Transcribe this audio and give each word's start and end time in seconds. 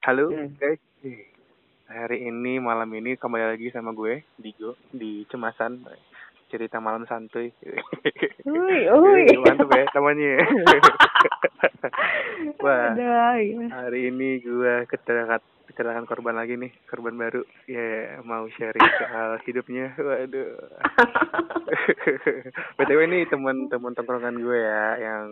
Halo 0.00 0.32
Hmm. 0.32 0.56
guys, 0.56 0.80
hari 1.84 2.24
ini 2.24 2.56
malam 2.56 2.88
ini 2.96 3.20
kembali 3.20 3.52
lagi 3.52 3.68
sama 3.68 3.92
gue 3.92 4.24
Digo 4.40 4.72
di 4.88 5.28
Cemasan 5.28 5.84
cerita 6.48 6.80
malam 6.80 7.04
santuy. 7.04 7.52
Ui, 8.48 8.78
ui. 8.96 9.24
Mantep 9.38 9.68
ya 9.70 9.84
namanya. 9.92 10.40
Wah, 12.64 12.96
hari 13.70 14.08
ini 14.08 14.40
gue 14.40 14.88
kecelakaan 14.88 15.44
kecelakaan 15.68 16.08
korban 16.08 16.34
lagi 16.34 16.56
nih, 16.56 16.72
korban 16.88 17.14
baru. 17.14 17.44
Ya 17.68 18.18
mau 18.24 18.48
sharing 18.50 18.82
soal 18.98 19.38
hidupnya. 19.46 19.94
Waduh. 19.94 20.50
BTW 22.74 23.00
ini 23.04 23.28
teman-teman 23.28 23.94
tongkrongan 23.94 24.40
gue 24.40 24.58
ya 24.58 24.84
yang 24.98 25.26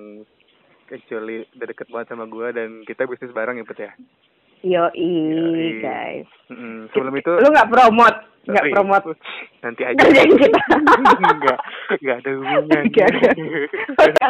actually 0.89 1.49
udah 1.57 1.67
deket 1.67 1.89
banget 1.89 2.09
sama 2.13 2.29
gue 2.29 2.47
dan 2.53 2.85
kita 2.85 3.09
bisnis 3.09 3.33
bareng 3.33 3.59
ya 3.59 3.65
Put 3.65 3.81
ya. 3.81 3.93
Yoi, 4.63 4.91
Yoi. 4.95 5.79
guys. 5.79 6.29
Mm, 6.49 6.89
sebelum 6.91 7.15
itu 7.15 7.31
Lu 7.31 7.49
nggak 7.49 7.69
promote, 7.69 8.19
nggak 8.45 8.65
promote. 8.71 9.05
nanti 9.65 9.83
aja 9.83 9.99
kita. 9.99 10.61
enggak 11.19 11.59
enggak 11.99 12.17
ada 12.17 12.31
hubungan 12.33 12.83
Oke, 12.85 13.03
oke. 13.03 13.31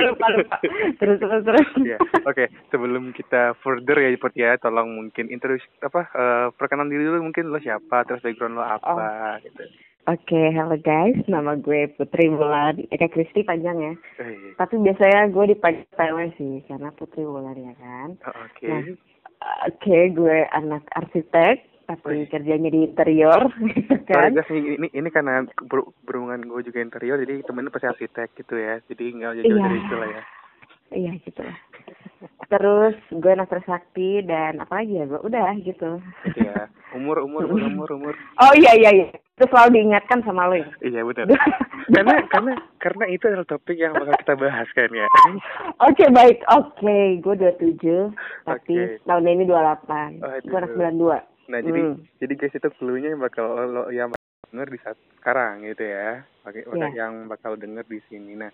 Lupa, 0.00 0.26
lupa. 0.32 0.56
Terus, 0.96 1.16
terus, 1.18 1.42
terus. 1.44 1.68
ya 1.84 1.98
oke 2.24 2.44
sebelum 2.68 3.12
kita 3.12 3.52
further 3.58 3.96
ya 3.98 4.16
Put 4.16 4.32
ya 4.32 4.56
tolong 4.56 4.88
mungkin 4.90 5.28
introduce 5.28 5.62
apa 5.78 6.08
eh, 6.08 6.46
perkenalan 6.52 6.88
diri 6.88 7.04
dulu 7.04 7.22
mungkin 7.22 7.48
lo 7.48 7.58
siapa 7.58 8.02
terus 8.04 8.20
background 8.20 8.56
lo 8.56 8.64
apa 8.64 9.38
gitu 9.42 9.62
Oke, 10.08 10.56
halo 10.56 10.72
guys. 10.80 11.20
Nama 11.28 11.52
gue 11.54 11.92
Putri 11.92 12.32
Bulan. 12.32 12.80
Eka 12.88 13.12
Kristi 13.12 13.44
panjang 13.44 13.76
ya. 13.76 13.92
Eh, 14.18 14.56
Tapi 14.56 14.80
biasanya 14.80 15.28
gue 15.28 15.52
dipanggil 15.52 15.84
PW 15.92 16.16
sih, 16.32 16.64
karena 16.64 16.88
Putri 16.96 17.20
Bulan 17.20 17.52
ya 17.52 17.76
kan. 17.76 18.16
oh, 18.24 18.32
oke 18.40 18.64
Nah, 18.64 18.80
Oke, 19.38 20.10
gue 20.10 20.38
anak 20.50 20.82
arsitek, 20.92 21.56
tapi 21.86 22.26
kerjanya 22.26 22.68
di 22.68 22.84
interior, 22.84 23.46
Sorry 23.54 24.02
kan? 24.04 24.34
guys, 24.34 24.50
ini, 24.50 24.76
ini 24.76 24.88
ini 24.90 25.08
karena 25.08 25.44
ber- 25.64 25.88
berhubungan 26.02 26.42
gue 26.42 26.60
juga 26.64 26.80
interior 26.80 27.16
jadi 27.18 27.44
temennya 27.44 27.70
pasti 27.70 27.86
arsitek 27.86 28.28
gitu 28.34 28.54
ya 28.56 28.80
jadi 28.84 29.04
nggak 29.14 29.32
jauh 29.38 29.46
Iya. 29.46 29.62
dari 29.62 29.78
itu 29.78 29.94
lah 29.94 30.08
ya 30.08 30.22
Iya 30.88 31.12
gitu 31.20 31.40
lah. 31.44 31.56
Terus 32.48 32.96
gue 33.10 33.30
anak 33.30 33.46
trisakti 33.46 34.22
dan 34.22 34.58
apa 34.58 34.80
lagi 34.80 34.94
ya 34.94 35.04
gue 35.04 35.20
udah 35.20 35.54
gitu. 35.60 36.02
Ya 36.34 36.66
umur 36.90 37.20
umur 37.20 37.44
umur 37.46 37.88
umur 37.90 38.14
Oh 38.38 38.52
iya 38.54 38.74
iya 38.74 38.90
iya. 38.92 39.06
Itu 39.36 39.46
selalu 39.46 39.70
diingatkan 39.76 40.18
sama 40.22 40.46
lo 40.46 40.56
ya. 40.56 40.66
iya 40.80 41.00
benar 41.02 41.30
karena 41.94 42.14
karena 42.26 42.52
karena 42.76 43.04
itu 43.06 43.24
adalah 43.24 43.46
topik 43.46 43.74
yang 43.74 43.94
bakal 43.94 44.12
kita 44.16 44.34
bahas 44.36 44.68
kan 44.72 44.90
ya 44.90 45.06
Oke 45.80 46.04
baik, 46.10 46.42
oke. 46.48 46.96
Gue 47.18 47.34
27, 47.38 48.12
tapi 48.44 48.74
Oke. 48.74 49.00
tahun 49.04 49.30
ini 49.30 49.44
28. 49.46 50.18
Aduh. 50.18 50.42
Gue 50.42 50.58
anak 50.58 50.70
92. 50.74 51.22
Nah 51.48 51.60
jadi 51.62 51.80
Hmm. 51.80 51.96
jadi 52.18 52.32
guys 52.34 52.52
itu 52.52 52.68
clue-nya 52.74 53.08
yang 53.10 53.22
bakal 53.22 53.46
lo 53.62 53.88
yang 53.88 54.10
bakal 54.10 54.26
denger 54.48 54.68
di 54.68 54.78
saat 54.82 54.98
sekarang 55.16 55.54
gitu 55.62 55.80
ya. 55.82 56.10
Pakai 56.42 56.62
Iya. 56.66 56.88
yang 56.98 57.12
bakal 57.24 57.54
denger 57.54 57.84
di 57.84 58.00
sini. 58.06 58.34
Nah 58.34 58.50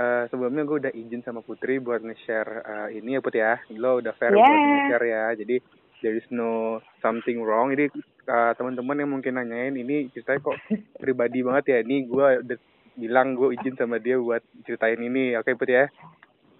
eh 0.00 0.24
sebelumnya 0.32 0.64
gue 0.64 0.76
udah 0.80 0.92
izin 0.96 1.20
sama 1.20 1.44
Putri 1.44 1.76
buat 1.76 2.00
nge-share 2.00 2.50
eh, 2.64 2.88
ini 2.96 3.16
ya 3.16 3.20
Put 3.20 3.36
ya. 3.36 3.60
Lo 3.76 4.00
udah 4.00 4.16
fair 4.16 4.32
buat 4.32 4.48
Yeah. 4.48 4.88
nge-share 4.88 5.06
ya. 5.06 5.24
Jadi 5.36 5.56
there 6.00 6.16
is 6.16 6.24
no 6.32 6.80
something 7.04 7.44
wrong. 7.44 7.76
Jadi 7.76 7.92
eh, 8.24 8.52
teman-teman 8.56 8.96
yang 8.96 9.10
mungkin 9.12 9.36
nanyain 9.36 9.76
ini 9.76 10.08
ceritanya 10.16 10.40
kok 10.40 10.56
pribadi 11.02 11.44
banget 11.44 11.64
ya. 11.68 11.78
Ini 11.84 11.96
gue 12.08 12.26
udah 12.48 12.58
bilang 12.96 13.36
gue 13.36 13.52
izin 13.60 13.76
sama 13.76 14.00
dia 14.00 14.16
buat 14.16 14.40
ceritain 14.64 15.00
ini. 15.04 15.36
Oke 15.36 15.52
Put 15.52 15.68
ya. 15.68 15.84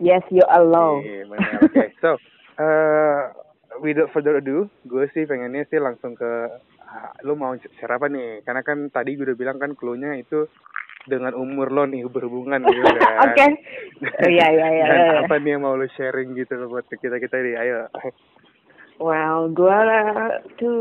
Yes, 0.00 0.24
you 0.32 0.44
alone. 0.48 1.04
Iya, 1.04 1.28
benar. 1.28 1.60
Oke, 1.60 1.84
so 2.00 2.16
uh, 2.56 3.20
without 3.84 4.08
further 4.16 4.40
ado, 4.40 4.68
gue 4.88 5.04
sih 5.12 5.28
pengennya 5.28 5.68
sih 5.68 5.76
langsung 5.76 6.16
ke 6.16 6.48
ah, 6.88 7.12
lo 7.24 7.36
mau 7.36 7.52
share 7.56 8.00
apa 8.00 8.08
nih? 8.08 8.40
Karena 8.44 8.64
kan 8.64 8.88
tadi 8.88 9.16
gue 9.16 9.28
udah 9.28 9.36
bilang 9.36 9.60
kan 9.60 9.76
clue-nya 9.76 10.16
itu 10.16 10.48
dengan 11.06 11.32
umur 11.32 11.72
lo 11.72 11.88
nih 11.88 12.04
berhubungan 12.04 12.60
gitu 12.66 12.80
kan. 12.84 13.30
Oke. 13.30 13.46
Oh, 14.04 14.28
iya, 14.28 14.46
iya, 14.52 14.66
iya, 14.68 14.84
Dan 14.84 15.00
iya. 15.00 15.18
apa 15.24 15.34
nih 15.38 15.50
yang 15.56 15.62
mau 15.64 15.76
lo 15.76 15.86
sharing 15.96 16.36
gitu 16.36 16.56
buat 16.68 16.84
kita 16.90 17.16
kita 17.16 17.36
nih? 17.40 17.54
Ayo. 17.56 17.78
Well, 19.00 19.48
gue 19.48 19.80
tuh 20.60 20.80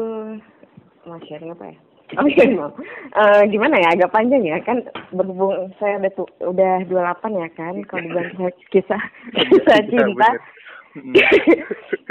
mau 1.07 1.19
sharing 1.23 1.55
apa 1.55 1.71
ya? 1.71 1.77
Oh 2.17 2.25
iya, 2.25 2.43
mau. 2.57 2.73
Eh, 3.13 3.41
gimana 3.47 3.77
ya? 3.77 3.93
Agak 3.93 4.11
panjang 4.11 4.41
ya 4.41 4.57
kan 4.65 4.81
berhubung 5.13 5.69
saya 5.77 6.01
udah 6.01 6.11
tu, 6.17 6.25
udah 6.41 6.81
28 6.89 7.37
ya 7.37 7.49
kan. 7.53 7.73
Kalau 7.85 8.01
dibilang 8.01 8.29
kisah 8.73 9.01
kisah, 9.37 9.77
Iya, 9.77 9.87
cinta. 9.93 10.29
Mm. 10.97 11.13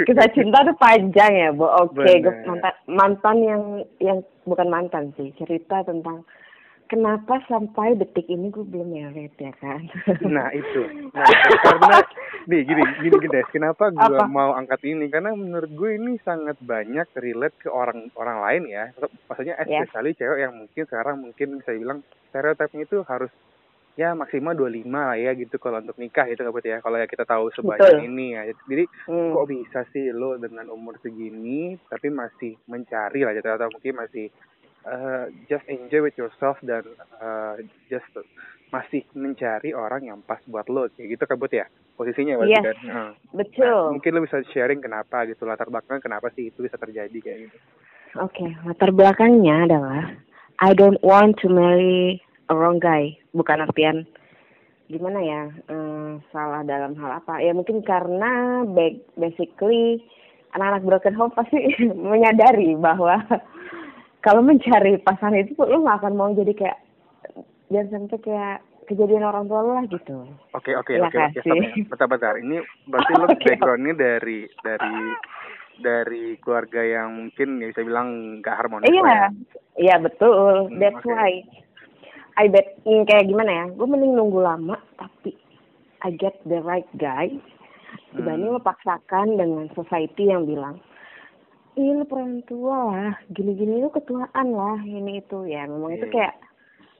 kisah 0.07 0.27
cinta 0.31 0.63
tuh 0.63 0.77
panjang 0.79 1.31
ya, 1.35 1.49
Bu. 1.51 1.67
Oke, 1.67 1.99
Bener. 1.99 2.31
mantan 2.47 2.73
mantan 2.87 3.37
yang 3.43 3.61
yang 3.99 4.17
bukan 4.47 4.71
mantan 4.71 5.11
sih, 5.19 5.35
cerita 5.35 5.83
tentang 5.83 6.23
kenapa 6.89 7.39
sampai 7.45 7.93
detik 7.93 8.25
ini 8.25 8.49
gue 8.49 8.65
belum 8.65 8.89
married 8.89 9.31
ya 9.37 9.53
kan. 9.55 9.85
Nah 10.25 10.49
itu, 10.51 10.81
nah 11.13 11.25
karena 11.61 11.97
nih 12.43 12.61
gini 12.65 12.81
gini 12.99 13.17
guys, 13.23 13.47
kenapa 13.49 13.87
gue 13.89 14.17
Apa? 14.17 14.25
mau 14.25 14.51
angkat 14.51 14.81
ini? 14.83 15.07
Karena 15.07 15.31
menurut 15.31 15.69
gue 15.69 15.95
ini 15.95 16.17
sangat 16.19 16.57
banyak 16.59 17.05
relate 17.15 17.55
ke 17.55 17.69
orang 17.69 18.09
orang 18.13 18.41
lain 18.41 18.63
ya. 18.67 18.85
Maksudnya 19.25 19.55
Ya. 19.61 19.85
especially 19.85 20.13
cewek 20.13 20.39
yang 20.41 20.53
mungkin 20.55 20.83
sekarang 20.83 21.15
mungkin 21.19 21.61
bisa 21.61 21.71
bilang 21.71 22.01
stereotipnya 22.27 22.83
itu 22.83 23.05
harus 23.05 23.29
ya 23.93 24.15
maksimal 24.15 24.55
25 24.55 24.87
lah 24.87 25.13
ya 25.13 25.35
gitu 25.35 25.59
kalau 25.59 25.77
untuk 25.77 25.99
nikah 25.99 26.25
gitu 26.25 26.41
kan 26.41 26.63
ya. 26.63 26.77
Kalau 26.79 26.97
ya 26.97 27.05
kita 27.05 27.23
tahu 27.23 27.51
sebanyak 27.51 27.85
Betul. 27.85 28.07
ini 28.07 28.25
ya. 28.33 28.41
Jadi 28.65 28.83
Hmm. 29.05 29.31
kok 29.31 29.45
bisa 29.45 29.79
sih 29.91 30.09
lo 30.09 30.35
dengan 30.35 30.67
umur 30.69 30.97
segini 30.99 31.77
tapi 31.85 32.09
masih 32.09 32.57
mencari 32.65 33.21
lah 33.21 33.35
gitu 33.35 33.45
atau 33.45 33.69
mungkin 33.69 33.93
masih 33.95 34.31
uh, 34.85 35.27
just 35.47 35.65
enjoy 35.67 36.03
with 36.03 36.15
yourself 36.15 36.55
dan 36.61 36.83
uh, 37.19 37.57
just 37.87 38.07
masih 38.69 39.01
mencari 39.17 39.73
orang 39.73 40.05
yang 40.05 40.19
pas 40.21 40.37
buat 40.45 40.69
lo 40.69 40.85
kayak 40.93 41.17
gitu 41.17 41.23
Bud 41.25 41.49
ya 41.49 41.65
posisinya 41.97 42.37
berarti 42.37 42.53
Yes. 42.53 42.65
kan 42.69 42.77
Heeh. 42.85 43.11
Betul. 43.33 43.65
Nah, 43.65 43.91
mungkin 43.97 44.11
lo 44.13 44.21
bisa 44.21 44.37
sharing 44.53 44.79
kenapa 44.79 45.25
gitu 45.25 45.43
latar 45.43 45.67
belakang 45.67 45.99
kenapa 45.99 46.29
sih 46.37 46.53
itu 46.53 46.61
bisa 46.61 46.77
terjadi 46.77 47.17
kayak 47.17 47.39
gitu 47.49 47.57
Oke, 48.17 48.45
latar 48.65 48.89
belakangnya 48.89 49.69
adalah 49.69 50.01
I 50.59 50.73
don't 50.73 50.97
want 51.05 51.37
to 51.41 51.47
marry 51.47 52.17
a 52.49 52.57
wrong 52.57 52.81
guy. 52.81 53.13
Bukan 53.37 53.61
artian 53.61 54.09
gimana 54.89 55.21
ya 55.21 55.41
eh, 55.69 56.11
salah 56.33 56.65
dalam 56.65 56.97
hal 56.97 57.21
apa? 57.21 57.37
Ya 57.37 57.53
mungkin 57.53 57.85
karena 57.85 58.65
ba- 58.65 59.01
basically 59.13 60.01
anak-anak 60.57 60.81
broken 60.85 61.13
home 61.13 61.33
pasti 61.37 61.61
menyadari 62.11 62.73
bahwa 62.75 63.21
kalau 64.19 64.41
mencari 64.43 64.99
pasangan 64.99 65.39
itu 65.39 65.55
lu 65.57 65.83
nggak 65.83 65.99
akan 66.03 66.13
mau 66.15 66.29
jadi 66.31 66.51
kayak 66.51 66.77
jangan 67.69 68.09
sampai 68.09 68.19
kayak 68.19 68.57
kejadian 68.89 69.21
orang 69.21 69.45
tua 69.45 69.61
lu 69.61 69.71
lah 69.77 69.85
gitu. 69.85 70.25
oke 70.51 70.71
oke 70.73 70.91
Iya 70.91 71.05
oke 71.05 71.17
oke 71.21 71.39
stop 71.39 71.55
ya. 71.55 72.31
ini 72.41 72.55
berarti 72.89 73.11
lo 73.13 73.25
Oke. 73.29 73.45
backgroundnya 73.45 73.93
dari 73.93 74.39
dari 74.65 74.95
dari 75.79 76.23
keluarga 76.41 76.81
yang 76.83 77.15
mungkin 77.15 77.61
ya 77.61 77.71
bisa 77.71 77.85
bilang 77.85 78.07
gak 78.41 78.57
harmonis 78.59 78.89
Iya, 78.89 79.05
ya. 79.05 79.27
iya 79.77 79.95
betul. 80.01 80.67
Hmm, 80.67 80.79
That's 80.81 80.99
oke. 80.99 81.07
why 81.07 81.45
I 82.35 82.47
bet 82.49 82.81
hmm, 82.83 83.05
kayak 83.05 83.29
gimana 83.29 83.51
ya? 83.51 83.65
Gue 83.71 83.87
mending 83.87 84.17
nunggu 84.17 84.41
lama 84.41 84.75
tapi 84.97 85.37
I 86.01 86.11
get 86.11 86.35
the 86.43 86.59
right 86.59 86.87
guy 86.97 87.29
dibanding 88.11 88.49
Hmm. 88.49 88.57
memaksakan 88.57 89.37
dengan 89.37 89.69
society 89.71 90.27
yang 90.27 90.49
bilang 90.49 90.81
Ih 91.77 91.95
lu 91.95 92.05
peran 92.09 92.41
tua 92.49 92.91
lah, 92.91 93.13
gini-gini 93.29 93.83
lu 93.83 93.93
ketuaan 93.93 94.47
lah, 94.51 94.79
ini 94.81 95.21
itu 95.21 95.45
ya. 95.45 95.69
Memang 95.69 95.95
itu 95.95 96.05
Iya. 96.09 96.13
kayak 96.13 96.35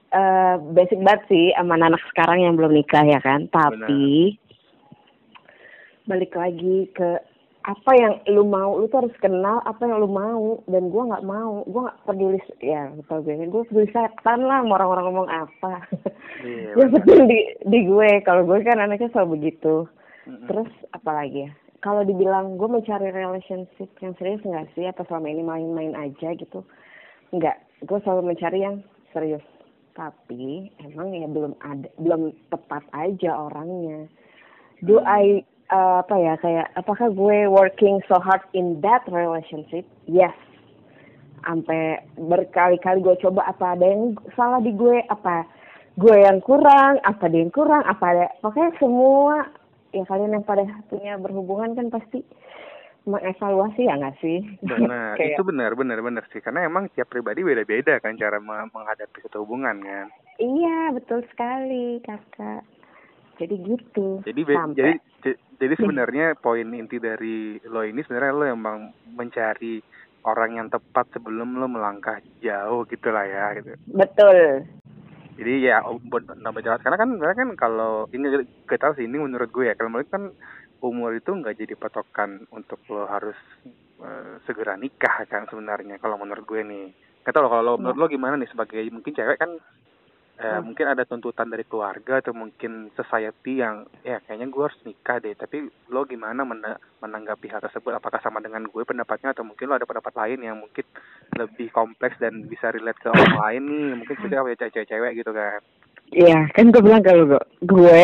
eh 0.09 0.55
basic 0.73 0.99
banget 1.05 1.21
sih 1.29 1.45
sama 1.53 1.77
anak 1.77 2.01
sekarang 2.09 2.41
yang 2.41 2.53
belum 2.57 2.73
nikah 2.73 3.05
ya 3.05 3.19
kan. 3.21 3.49
Tapi 3.49 4.37
balik 6.09 6.33
lagi 6.33 6.89
ke 6.97 7.21
apa 7.59 7.91
yang 7.93 8.13
lu 8.33 8.47
mau, 8.47 8.79
lu 8.79 8.87
tuh 8.87 9.03
harus 9.05 9.13
kenal 9.19 9.61
apa 9.67 9.83
yang 9.85 9.99
lu 10.01 10.09
mau 10.09 10.63
dan 10.65 10.89
gua 10.89 11.13
nggak 11.13 11.27
mau, 11.27 11.61
gua 11.69 11.91
nggak 11.91 11.99
peduli 12.07 12.39
ya 12.63 12.89
betul 12.97 13.19
gue, 13.21 13.35
gue 13.45 13.63
peduli 13.67 13.87
setan 13.93 14.47
lah 14.47 14.63
mau 14.63 14.79
orang-orang 14.79 15.05
ngomong 15.11 15.29
apa. 15.29 15.73
Iya, 16.41 16.71
yang 16.73 16.89
benar. 16.89 17.03
penting 17.03 17.21
di 17.27 17.39
di 17.67 17.79
gue, 17.85 18.09
kalau 18.23 18.47
gue 18.47 18.63
kan 18.63 18.79
anaknya 18.79 19.11
selalu 19.11 19.37
begitu. 19.37 19.85
Mm-mm. 20.25 20.47
Terus 20.47 20.71
apa 20.95 21.11
lagi 21.13 21.45
ya? 21.45 21.51
Kalau 21.79 22.03
dibilang 22.03 22.59
gue 22.59 22.67
mencari 22.67 23.07
relationship 23.15 23.87
yang 24.03 24.11
serius 24.19 24.43
nggak 24.43 24.67
sih? 24.75 24.83
Apa 24.83 25.07
selama 25.07 25.31
ini 25.31 25.43
main-main 25.47 25.95
aja 25.95 26.35
gitu? 26.35 26.67
Enggak, 27.31 27.55
gue 27.87 27.99
selalu 28.03 28.35
mencari 28.35 28.59
yang 28.67 28.83
serius. 29.15 29.43
Tapi 29.95 30.71
emang 30.83 31.15
ya 31.15 31.27
belum 31.31 31.55
ada, 31.63 31.87
belum 31.95 32.35
tepat 32.51 32.83
aja 32.91 33.31
orangnya. 33.47 34.11
Do 34.83 34.99
Hmm. 34.99 35.07
I 35.07 35.23
uh, 35.71 36.03
apa 36.03 36.15
ya 36.19 36.33
kayak 36.39 36.67
apakah 36.75 37.11
gue 37.15 37.47
working 37.47 38.03
so 38.11 38.19
hard 38.19 38.43
in 38.51 38.83
that 38.83 39.07
relationship? 39.07 39.87
Yes. 40.03 40.35
Sampai 41.47 42.03
berkali-kali 42.19 42.99
gue 42.99 43.15
coba 43.23 43.47
apa 43.47 43.79
ada 43.79 43.85
yang 43.87 44.19
salah 44.35 44.59
di 44.59 44.75
gue, 44.75 44.99
apa 45.07 45.47
gue 45.95 46.15
yang 46.15 46.43
kurang, 46.43 46.99
apa 47.07 47.23
dia 47.31 47.43
yang 47.47 47.51
kurang, 47.55 47.83
apa 47.87 48.03
ada 48.03 48.27
pokoknya 48.43 48.71
semua 48.79 49.47
ya 49.91 50.03
kalian 50.05 50.35
yang 50.35 50.45
pada 50.45 50.63
punya 50.87 51.17
berhubungan 51.17 51.73
kan 51.73 51.87
pasti 51.89 52.21
mengevaluasi 53.03 53.87
ya 53.87 53.95
nggak 53.95 54.17
sih? 54.19 54.43
Benar, 54.61 55.15
Kayak- 55.19 55.39
itu 55.39 55.43
benar, 55.43 55.71
benar, 55.73 55.99
benar 55.99 56.23
sih. 56.29 56.39
Karena 56.39 56.63
emang 56.63 56.91
tiap 56.93 57.07
pribadi 57.07 57.41
beda-beda 57.41 57.97
kan 57.97 58.13
cara 58.15 58.37
me- 58.37 58.69
menghadapi 58.69 59.23
satu 59.23 59.47
hubungan 59.47 59.81
kan. 59.81 60.07
Iya, 60.37 60.93
betul 60.93 61.25
sekali, 61.31 62.03
Kakak. 62.03 62.61
Jadi 63.39 63.55
gitu. 63.65 64.19
Jadi 64.21 64.41
be- 64.43 64.55
Sampai- 64.55 64.77
jadi 64.77 64.93
jadi 65.59 65.73
sebenarnya 65.75 66.25
poin 66.35 66.67
inti 66.71 66.99
dari 66.99 67.59
lo 67.65 67.83
ini 67.83 68.03
sebenarnya 68.03 68.35
lo 68.35 68.45
emang 68.45 68.77
mencari 69.11 69.79
orang 70.23 70.55
yang 70.55 70.67
tepat 70.67 71.07
sebelum 71.11 71.55
lo 71.55 71.67
melangkah 71.67 72.19
jauh 72.39 72.83
gitulah 72.85 73.23
ya 73.23 73.55
gitu. 73.55 73.75
betul. 73.89 74.67
Jadi 75.39 75.71
ya 75.71 75.79
buat 76.11 76.27
nambah 76.35 76.59
jelas 76.59 76.83
karena 76.83 76.99
kan 76.99 77.09
karena 77.15 77.35
kan 77.35 77.49
kalau 77.55 77.93
ini 78.11 78.27
kita 78.67 78.91
sih 78.99 79.07
ini 79.07 79.23
menurut 79.23 79.47
gue 79.49 79.71
ya 79.71 79.73
kalau 79.79 79.87
menurut 79.87 80.11
kan 80.11 80.23
umur 80.83 81.15
itu 81.15 81.31
nggak 81.31 81.55
jadi 81.55 81.73
patokan 81.79 82.43
untuk 82.51 82.83
lo 82.91 83.07
harus 83.07 83.39
eh, 84.03 84.35
segera 84.43 84.75
nikah 84.75 85.23
kan 85.31 85.47
sebenarnya 85.47 85.95
kalau 86.03 86.19
menurut 86.19 86.43
gue 86.43 86.61
nih. 86.63 86.85
Kata 87.23 87.39
lo 87.39 87.47
kalau 87.47 87.63
lo- 87.63 87.79
menurut 87.79 87.99
lo 87.99 88.05
gimana 88.11 88.35
nih 88.35 88.51
sebagai 88.51 88.83
mungkin 88.91 89.15
cewek 89.15 89.39
kan 89.39 89.51
eh, 90.39 90.47
Hmm. 90.55 90.71
mungkin 90.71 90.87
ada 90.87 91.03
tuntutan 91.03 91.51
dari 91.51 91.67
keluarga 91.67 92.23
atau 92.23 92.31
mungkin 92.31 92.87
society 92.95 93.59
yang 93.59 93.83
ya 94.01 94.23
kayaknya 94.23 94.47
gue 94.47 94.63
harus 94.63 94.79
nikah 94.87 95.19
deh 95.19 95.35
tapi 95.35 95.67
lo 95.91 96.07
gimana 96.07 96.47
mena- 96.47 96.79
menanggapi 97.03 97.51
hal 97.51 97.59
tersebut 97.59 97.91
apakah 97.91 98.23
sama 98.23 98.39
dengan 98.39 98.63
gue 98.63 98.83
pendapatnya 98.87 99.35
atau 99.35 99.43
mungkin 99.43 99.67
lo 99.67 99.75
ada 99.75 99.83
pendapat 99.83 100.15
lain 100.15 100.39
yang 100.47 100.55
mungkin 100.55 100.87
lebih 101.35 101.67
kompleks 101.69 102.15
dan 102.23 102.47
bisa 102.47 102.71
relate 102.71 103.03
ke 103.03 103.11
orang 103.11 103.35
lain 103.43 103.63
nih 103.67 103.91
mungkin 103.99 104.15
kita 104.15 104.39
kayak 104.39 104.71
cewek-cewek 104.71 105.11
gitu 105.19 105.31
kan 105.35 105.59
Iya, 106.09 106.49
kan 106.57 106.73
gue 106.73 106.81
bilang 106.81 107.05
kalau 107.05 107.29
gue, 107.29 107.37
gue 107.69 108.01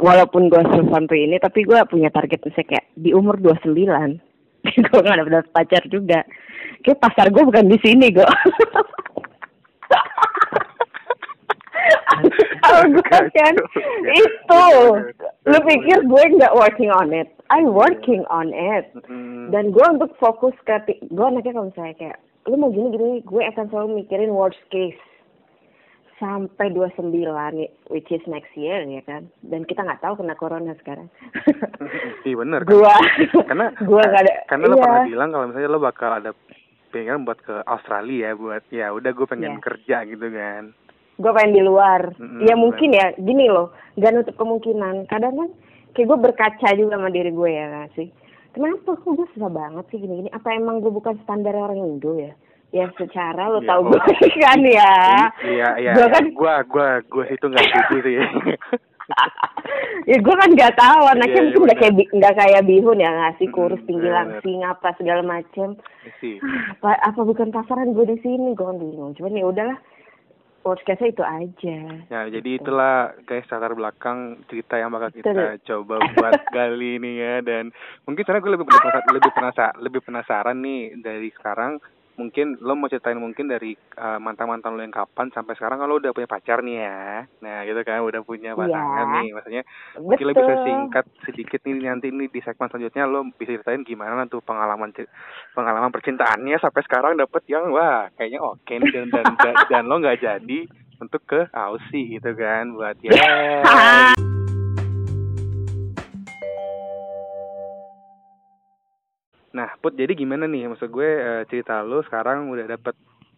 walaupun 0.00 0.48
gue 0.48 0.64
sesantai 0.64 1.28
ini, 1.28 1.36
tapi 1.36 1.68
gue 1.68 1.76
punya 1.92 2.08
target 2.08 2.40
misalnya 2.40 2.72
kayak 2.72 2.86
di 2.96 3.12
umur 3.12 3.36
29. 3.36 3.68
gue 4.64 5.00
gak 5.04 5.12
ada 5.12 5.28
dapet 5.28 5.52
pacar 5.52 5.84
juga. 5.92 6.24
Kayak 6.80 7.04
pasar 7.04 7.28
gue 7.28 7.44
bukan 7.44 7.68
di 7.68 7.76
sini, 7.84 8.16
gue. 8.16 8.24
Gue 12.64 13.20
kan 13.34 13.54
itu, 14.08 14.66
lu 15.46 15.58
pikir 15.68 15.98
gue 16.04 16.24
nggak 16.38 16.56
working 16.56 16.90
on 16.90 17.12
it? 17.12 17.28
I 17.52 17.62
working 17.68 18.24
on 18.32 18.50
it. 18.52 18.88
Dan 19.52 19.70
gue 19.70 19.86
untuk 19.86 20.16
fokus 20.16 20.56
ke, 20.64 20.80
gue 20.88 21.24
anaknya 21.24 21.52
kalau 21.54 21.68
misalnya 21.68 21.94
kayak, 22.00 22.18
lu 22.48 22.56
mau 22.56 22.72
gini-gini, 22.72 23.20
gue 23.24 23.42
akan 23.52 23.68
selalu 23.68 24.04
mikirin 24.04 24.32
worst 24.32 24.60
case. 24.72 24.98
Sampai 26.22 26.70
29, 26.70 27.10
which 27.90 28.08
is 28.14 28.22
next 28.30 28.54
year 28.54 28.80
ya 28.86 29.02
kan. 29.02 29.26
Dan 29.42 29.66
kita 29.66 29.82
nggak 29.82 29.98
tahu 29.98 30.22
kena 30.22 30.38
corona 30.38 30.72
sekarang. 30.78 31.10
iya 32.24 32.38
bener 32.38 32.62
kan 32.62 32.70
gua, 32.70 32.94
karena 33.50 33.66
gua 33.90 34.02
nggak 34.08 34.22
ada, 34.22 34.34
karena 34.46 34.64
lo 34.70 34.76
iya. 34.78 34.82
pernah 34.86 35.02
bilang 35.10 35.28
kalau 35.34 35.44
misalnya 35.50 35.70
lo 35.74 35.80
bakal 35.82 36.10
ada 36.14 36.30
pengen 36.94 37.26
buat 37.26 37.42
ke 37.42 37.66
Australia 37.66 38.38
buat 38.38 38.62
ya 38.70 38.94
udah 38.94 39.10
gue 39.10 39.26
pengen 39.26 39.58
Iya. 39.58 39.64
kerja 39.66 39.96
gitu 40.06 40.26
kan 40.30 40.70
gue 41.14 41.30
pengen 41.30 41.52
di 41.52 41.62
luar. 41.62 42.10
Mm-mm, 42.12 42.42
ya 42.42 42.54
mungkin 42.54 42.90
ya, 42.90 43.14
gini 43.14 43.46
loh, 43.46 43.70
gak 43.94 44.10
nutup 44.10 44.34
kemungkinan. 44.34 45.06
Kadang 45.06 45.34
kan 45.34 45.50
kayak 45.92 46.08
gue 46.08 46.18
berkaca 46.20 46.68
juga 46.72 46.96
sama 46.96 47.08
diri 47.08 47.30
gue 47.30 47.50
ya 47.50 47.64
nggak 47.68 47.90
sih. 47.94 48.08
Kenapa 48.50 48.94
kok 48.94 49.12
gue 49.12 49.26
susah 49.30 49.48
banget 49.48 49.84
sih 49.88 49.98
gini-gini? 49.98 50.30
Apa 50.30 50.52
emang 50.52 50.78
gue 50.78 50.90
bukan 50.90 51.18
standar 51.20 51.52
orang 51.52 51.78
Indo 51.78 52.14
ya? 52.14 52.34
Ya 52.70 52.90
secara 52.92 53.46
lo 53.48 53.58
Iya, 53.58 53.68
tau 53.68 53.80
oh. 53.80 53.86
gue 53.88 53.98
kan 54.42 54.60
ya. 54.60 54.94
iya 55.44 55.68
iya 55.78 55.92
Gue 55.94 56.06
kan, 56.08 56.24
gue 56.26 56.54
gue 56.64 56.88
gue 57.04 57.24
itu 57.30 57.44
nggak 57.46 57.64
setuju 57.64 57.96
sih 58.02 58.14
ya 60.04 60.16
gue 60.16 60.34
kan 60.34 60.50
nggak 60.50 60.74
tahu 60.74 61.02
anaknya 61.06 61.28
Iya, 61.28 61.34
iya, 61.34 61.44
mungkin 61.44 61.62
nggak 61.62 61.78
kayak 61.78 61.94
nggak 62.10 62.34
kayak 62.34 62.62
bihun 62.64 62.98
ya 62.98 63.10
ngasih 63.12 63.48
kurus 63.50 63.78
Mm, 63.78 63.86
tinggi 63.86 64.08
langsing 64.08 64.58
apa 64.64 64.88
segala 64.96 65.22
macem. 65.22 65.68
sih 66.18 66.40
apa, 66.72 66.98
apa 66.98 67.20
bukan 67.20 67.48
pasaran 67.50 67.92
gue 67.92 68.06
di 68.06 68.18
sini? 68.18 68.54
Gue 68.54 68.64
kan 68.64 68.78
bingung. 68.78 69.12
Cuman 69.14 69.34
ya 69.34 69.44
udahlah. 69.44 69.78
Case 70.64 71.12
itu 71.12 71.20
aja. 71.20 71.78
Ya, 72.08 72.20
jadi 72.32 72.56
itulah 72.56 73.12
guys 73.28 73.44
latar 73.52 73.76
belakang 73.76 74.40
cerita 74.48 74.80
yang 74.80 74.96
bakal 74.96 75.12
kita 75.12 75.28
Betul. 75.28 75.60
coba 75.68 75.94
buat 76.16 76.32
kali 76.56 76.96
ini 76.96 77.20
ya 77.20 77.44
dan 77.44 77.68
mungkin 78.08 78.24
sebenarnya 78.24 78.44
gue 78.48 78.52
lebih 78.56 78.66
lebih 78.66 78.80
penasaran, 78.80 79.12
lebih 79.12 79.32
penasaran 79.36 79.74
lebih 79.84 80.00
penasaran 80.00 80.56
nih 80.64 80.82
dari 81.04 81.28
sekarang 81.36 81.76
mungkin 82.14 82.54
lo 82.62 82.78
mau 82.78 82.86
ceritain 82.86 83.18
mungkin 83.18 83.50
dari 83.50 83.74
uh, 83.98 84.22
mantan-mantan 84.22 84.78
lo 84.78 84.82
yang 84.86 84.94
kapan 84.94 85.34
sampai 85.34 85.58
sekarang 85.58 85.82
kalau 85.82 85.98
udah 85.98 86.14
punya 86.14 86.30
pacar 86.30 86.62
nih 86.62 86.78
ya. 86.82 87.26
Nah, 87.42 87.66
gitu 87.66 87.80
kan 87.82 88.02
udah 88.02 88.22
punya 88.22 88.54
pasangan 88.54 89.06
Iya. 89.10 89.14
nih. 89.18 89.28
Maksudnya 89.34 89.62
mungkin 89.98 90.24
lo 90.24 90.32
Betul. 90.32 90.42
bisa 90.46 90.54
singkat 90.62 91.04
sedikit 91.26 91.60
nih 91.66 91.74
nanti 91.84 92.06
ini 92.10 92.26
di 92.30 92.40
segmen 92.40 92.70
selanjutnya 92.70 93.04
lo 93.04 93.26
bisa 93.34 93.54
ceritain 93.54 93.82
gimana 93.82 94.26
tuh 94.26 94.40
pengalaman 94.40 94.94
pengalaman 95.52 95.90
percintaannya 95.90 96.56
sampai 96.58 96.82
sekarang 96.86 97.18
dapet 97.18 97.42
yang 97.50 97.70
wah 97.70 98.06
kayaknya 98.14 98.40
oke 98.42 98.62
nih 98.70 98.90
dan 98.94 99.06
dan 99.10 99.26
dan, 99.38 99.54
dan 99.70 99.82
lo 99.86 99.98
nggak 99.98 100.22
jadi 100.22 100.58
untuk 101.02 101.22
ke 101.26 101.50
Aussie 101.50 102.16
gitu 102.16 102.30
kan 102.38 102.74
buat 102.74 102.96
ya 103.06 104.33
Nah, 109.54 109.70
Put, 109.78 109.94
jadi 109.94 110.18
gimana 110.18 110.50
nih? 110.50 110.66
Maksud 110.66 110.90
gue 110.90 111.06
eh, 111.06 111.42
cerita 111.46 111.86
lo 111.86 112.02
sekarang 112.02 112.50
udah 112.50 112.66
dapet 112.66 112.94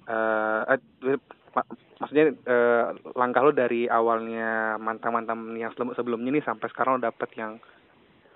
eh, 0.08 1.20
ma- 1.52 1.70
maksudnya 2.00 2.32
eh, 2.32 2.84
langkah 3.12 3.44
lo 3.44 3.52
dari 3.52 3.84
awalnya 3.84 4.80
mantan-mantan 4.80 5.52
yang 5.60 5.68
sebelum 5.76 5.92
sebelumnya 5.92 6.40
nih 6.40 6.44
sampai 6.48 6.72
sekarang 6.72 6.96
lo 6.96 7.04
dapet 7.04 7.28
yang 7.36 7.60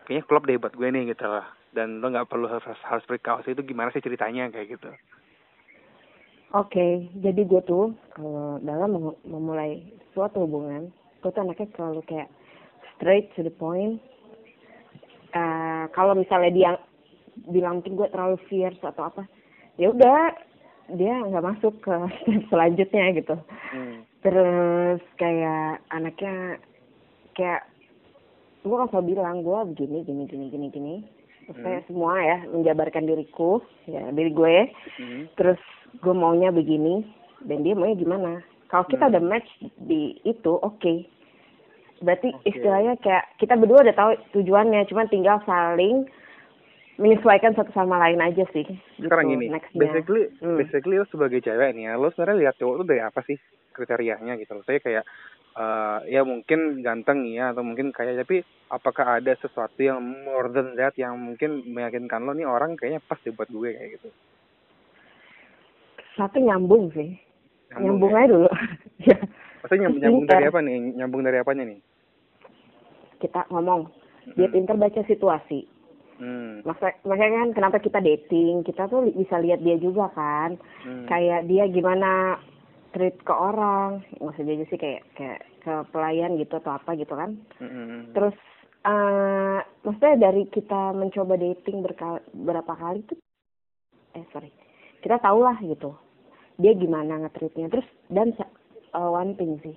kayaknya 0.05 0.29
klop 0.29 0.45
deh 0.45 0.61
buat 0.61 0.77
gue 0.77 0.89
nih 0.93 1.17
gitu 1.17 1.25
lah. 1.25 1.49
Dan 1.73 2.05
lo 2.05 2.13
nggak 2.13 2.29
perlu 2.29 2.53
harus 2.53 2.65
harus 2.85 3.05
precaution 3.09 3.57
itu 3.57 3.65
gimana 3.65 3.89
sih 3.97 4.05
ceritanya 4.05 4.53
kayak 4.53 4.77
gitu? 4.77 4.93
Oke, 6.51 7.09
jadi 7.23 7.47
gue 7.47 7.63
tuh 7.63 7.95
kalau 8.13 8.59
dalam 8.61 8.91
mem- 8.93 9.23
memulai 9.23 9.87
suatu 10.13 10.45
hubungan, 10.45 10.91
gue 11.23 11.31
tuh 11.31 11.47
anaknya 11.47 11.71
selalu 11.79 12.03
kayak 12.11 12.29
straight 12.93 13.31
to 13.39 13.47
the 13.47 13.55
point. 13.55 14.03
Eh, 15.31 15.85
kalau 15.95 16.19
misalnya 16.19 16.51
dia 16.51 16.71
bilang 17.49 17.81
mungkin 17.81 17.97
gue 17.97 18.09
terlalu 18.11 18.37
fierce 18.49 18.81
atau 18.83 19.09
apa, 19.09 19.23
ya 19.77 19.89
udah 19.89 20.35
dia 20.91 21.23
nggak 21.23 21.47
masuk 21.47 21.79
ke 21.81 21.95
step 22.21 22.43
selanjutnya 22.51 23.05
gitu. 23.17 23.37
Hmm. 23.73 24.03
Terus 24.21 25.01
kayak 25.17 25.81
anaknya 25.89 26.61
kayak 27.33 27.65
gue 28.61 28.77
kan 28.77 28.89
selalu 28.93 29.17
bilang 29.17 29.41
gue 29.41 29.59
begini 29.73 30.05
gini 30.05 30.23
gini 30.29 30.47
gini 30.51 30.67
gini. 30.69 30.95
Terus 31.49 31.59
kayak 31.65 31.83
semua 31.89 32.15
ya 32.21 32.39
menjabarkan 32.47 33.09
diriku, 33.09 33.65
ya 33.89 34.13
diri 34.13 34.31
gue 34.31 34.57
Hmm. 35.01 35.25
terus 35.35 35.59
gue 35.99 36.15
maunya 36.15 36.53
begini 36.53 37.03
dan 37.43 37.65
dia 37.65 37.75
maunya 37.75 37.97
gimana 37.97 38.45
kalau 38.69 38.87
kita 38.87 39.09
Hmm. 39.09 39.13
udah 39.17 39.23
match 39.25 39.49
di 39.83 40.15
itu 40.23 40.53
oke 40.61 40.95
berarti 42.01 42.31
Oke. 42.31 42.47
istilahnya 42.47 42.95
kayak 43.03 43.27
kita 43.37 43.59
berdua 43.59 43.83
udah 43.83 43.97
tahu 43.97 44.11
tujuannya 44.33 44.87
cuman 44.87 45.09
tinggal 45.09 45.43
saling 45.43 46.07
menyesuaikan 47.01 47.57
satu 47.57 47.73
sama 47.73 47.97
lain 47.97 48.21
aja 48.21 48.45
sih 48.53 48.69
Sekarang 49.01 49.33
gitu, 49.33 49.41
gini, 49.41 49.47
nextnya. 49.49 49.81
basically 49.81 50.23
Hmm. 50.45 50.59
basically 50.61 50.97
lo 51.01 51.07
sebagai 51.09 51.41
cewek 51.41 51.73
nih 51.73 51.89
ya, 51.89 51.93
lo 51.97 52.13
sebenarnya 52.13 52.41
lihat 52.47 52.55
cowok 52.61 52.75
tuh 52.85 52.87
dari 52.87 53.01
apa 53.01 53.21
sih 53.25 53.41
kriterianya 53.73 54.37
gitu 54.37 54.53
loh. 54.53 54.65
Saya 54.69 54.79
kayak 54.79 55.05
eh 55.51 55.99
ya 56.15 56.23
mungkin 56.23 56.79
ganteng 56.85 57.27
ya 57.27 57.51
atau 57.51 57.67
mungkin 57.67 57.91
kayak 57.91 58.23
tapi 58.23 58.45
apakah 58.71 59.19
ada 59.19 59.35
sesuatu 59.35 59.83
yang 59.83 59.99
more 60.23 60.47
than 60.53 60.79
that 60.79 60.95
yang 60.95 61.19
mungkin 61.19 61.67
meyakinkan 61.67 62.23
lo 62.23 62.37
nih 62.37 62.47
orang 62.47 62.79
kayaknya 62.79 63.03
pas 63.03 63.19
buat 63.19 63.49
gue 63.51 63.71
kayak 63.75 63.91
gitu. 63.99 64.09
satu 66.15 66.37
nyambung 66.39 66.93
sih 66.93 67.17
nyambung, 67.73 68.13
ya? 68.13 68.19
aja 68.23 68.29
dulu 68.31 68.49
ya 69.09 69.17
Maksudnya 69.65 69.89
nyambung, 69.89 70.01
nyambung 70.01 70.27
dari 70.29 70.45
apa 70.47 70.61
nih? 70.61 70.77
Nyambung 70.97 71.23
dari 71.25 71.39
apanya 71.41 71.65
nih? 71.67 71.81
kita 73.21 73.41
ngomong 73.53 73.91
dia 74.37 74.49
Hmm. 74.49 74.55
pintar 74.55 74.77
baca 74.81 75.01
situasi 75.05 75.69
Hmm. 76.21 76.61
Maka, 76.69 77.01
makanya 77.09 77.49
kan 77.49 77.51
kenapa 77.57 77.77
kita 77.81 77.99
dating 77.99 78.61
kita 78.61 78.87
tuh 78.87 79.09
li- 79.09 79.17
bisa 79.17 79.41
lihat 79.41 79.65
dia 79.65 79.81
juga 79.81 80.13
kan 80.13 80.61
Hmm. 80.85 81.09
kayak 81.09 81.49
dia 81.49 81.65
gimana 81.67 82.37
treat 82.93 83.17
ke 83.25 83.33
orang 83.33 84.05
usah 84.21 84.45
jadi 84.45 84.69
sih 84.69 84.77
kayak 84.77 85.01
kayak 85.17 85.41
ke 85.65 85.73
pelayan 85.89 86.37
gitu 86.37 86.61
atau 86.61 86.77
apa 86.77 86.93
gitu 86.95 87.17
kan 87.17 87.41
Hmm. 87.57 88.13
terus 88.13 88.37
eh 88.81 89.61
maksudnya 89.81 90.29
dari 90.29 90.49
kita 90.49 90.93
mencoba 90.93 91.37
dating 91.37 91.81
berkali, 91.81 92.21
berapa 92.33 92.73
kali 92.77 93.01
tuh 93.09 93.17
eh 94.13 94.25
sorry 94.33 94.53
kita 95.01 95.17
tahu 95.21 95.41
lah 95.41 95.57
gitu 95.65 95.97
dia 96.61 96.77
gimana 96.77 97.25
ngetreatnya 97.25 97.73
terus 97.73 97.89
dan 98.13 98.37
eh, 98.37 99.01
one 99.01 99.33
thing 99.41 99.57
sih 99.65 99.77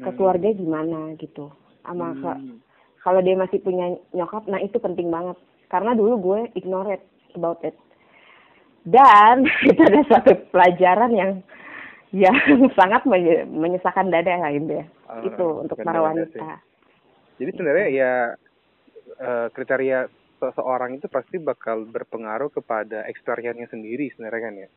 ke 0.00 0.08
Hmm. 0.08 0.16
keluarga 0.16 0.48
gimana 0.48 1.12
gitu 1.20 1.52
sama 1.84 2.16
ke 2.16 2.32
Hmm. 2.32 2.56
kalau 3.04 3.20
dia 3.20 3.36
masih 3.36 3.60
punya 3.60 4.00
nyokap 4.16 4.48
nah 4.48 4.56
itu 4.56 4.80
penting 4.80 5.12
banget 5.12 5.36
karena 5.68 5.96
dulu 5.96 6.14
gue 6.20 6.40
ignore 6.58 6.98
it 6.98 7.02
about 7.34 7.60
it. 7.64 7.76
Dan 8.84 9.48
itu 9.70 9.80
ada 9.80 10.02
satu 10.08 10.32
pelajaran 10.52 11.10
yang 11.12 11.30
yang 12.14 12.36
sangat 12.78 13.02
menye- 13.08 13.48
menyesakan 13.48 14.12
dada 14.12 14.38
lah 14.38 14.50
gitu 14.54 14.82
ya 14.82 14.86
Ah, 15.04 15.20
itu 15.20 15.46
untuk 15.60 15.76
para 15.84 16.00
wanita. 16.00 16.62
Jadi 17.36 17.50
sebenarnya 17.52 17.88
ya 17.90 18.12
eh, 19.20 19.46
kriteria 19.52 20.08
seseorang 20.38 20.96
itu 20.98 21.06
pasti 21.08 21.36
bakal 21.38 21.86
berpengaruh 21.88 22.50
kepada 22.52 23.06
experience-nya 23.08 23.68
sendiri 23.70 24.10
sebenarnya 24.14 24.42
kan 24.42 24.54
ya. 24.56 24.68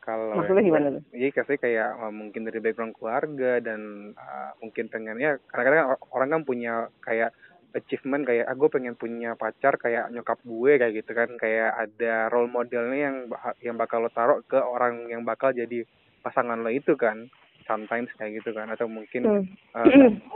Kalau 0.00 0.32
Maksudnya 0.32 0.64
gimana 0.64 0.86
tuh? 0.96 1.02
Iya, 1.12 1.28
kasih 1.28 1.60
kayak 1.60 1.90
uh, 2.00 2.08
mungkin 2.08 2.48
dari 2.48 2.58
background 2.64 2.96
keluarga 2.96 3.60
dan 3.60 4.12
uh, 4.16 4.50
mungkin 4.64 4.88
pengennya 4.88 5.36
kadang-kadang 5.52 5.92
orang 6.16 6.28
kan 6.32 6.42
punya 6.48 6.88
kayak 7.04 7.36
achievement 7.76 8.26
kayak 8.26 8.46
ah 8.46 8.56
gue 8.56 8.68
pengen 8.68 8.94
punya 8.98 9.34
pacar 9.38 9.78
kayak 9.78 10.10
nyokap 10.10 10.38
gue 10.42 10.72
kayak 10.78 10.94
gitu 11.02 11.12
kan. 11.12 11.30
Kayak 11.38 11.70
ada 11.76 12.28
role 12.28 12.50
modelnya 12.50 12.98
yang 13.10 13.16
yang 13.62 13.76
bakal 13.78 14.04
lo 14.04 14.10
taruh 14.10 14.40
ke 14.46 14.58
orang 14.58 15.08
yang 15.10 15.22
bakal 15.22 15.50
jadi 15.54 15.86
pasangan 16.20 16.60
lo 16.60 16.70
itu 16.70 16.94
kan 16.98 17.30
sometimes 17.64 18.10
kayak 18.18 18.42
gitu 18.42 18.50
kan. 18.52 18.68
Atau 18.70 18.90
mungkin 18.90 19.22
hmm. 19.26 19.44
uh, 19.74 19.86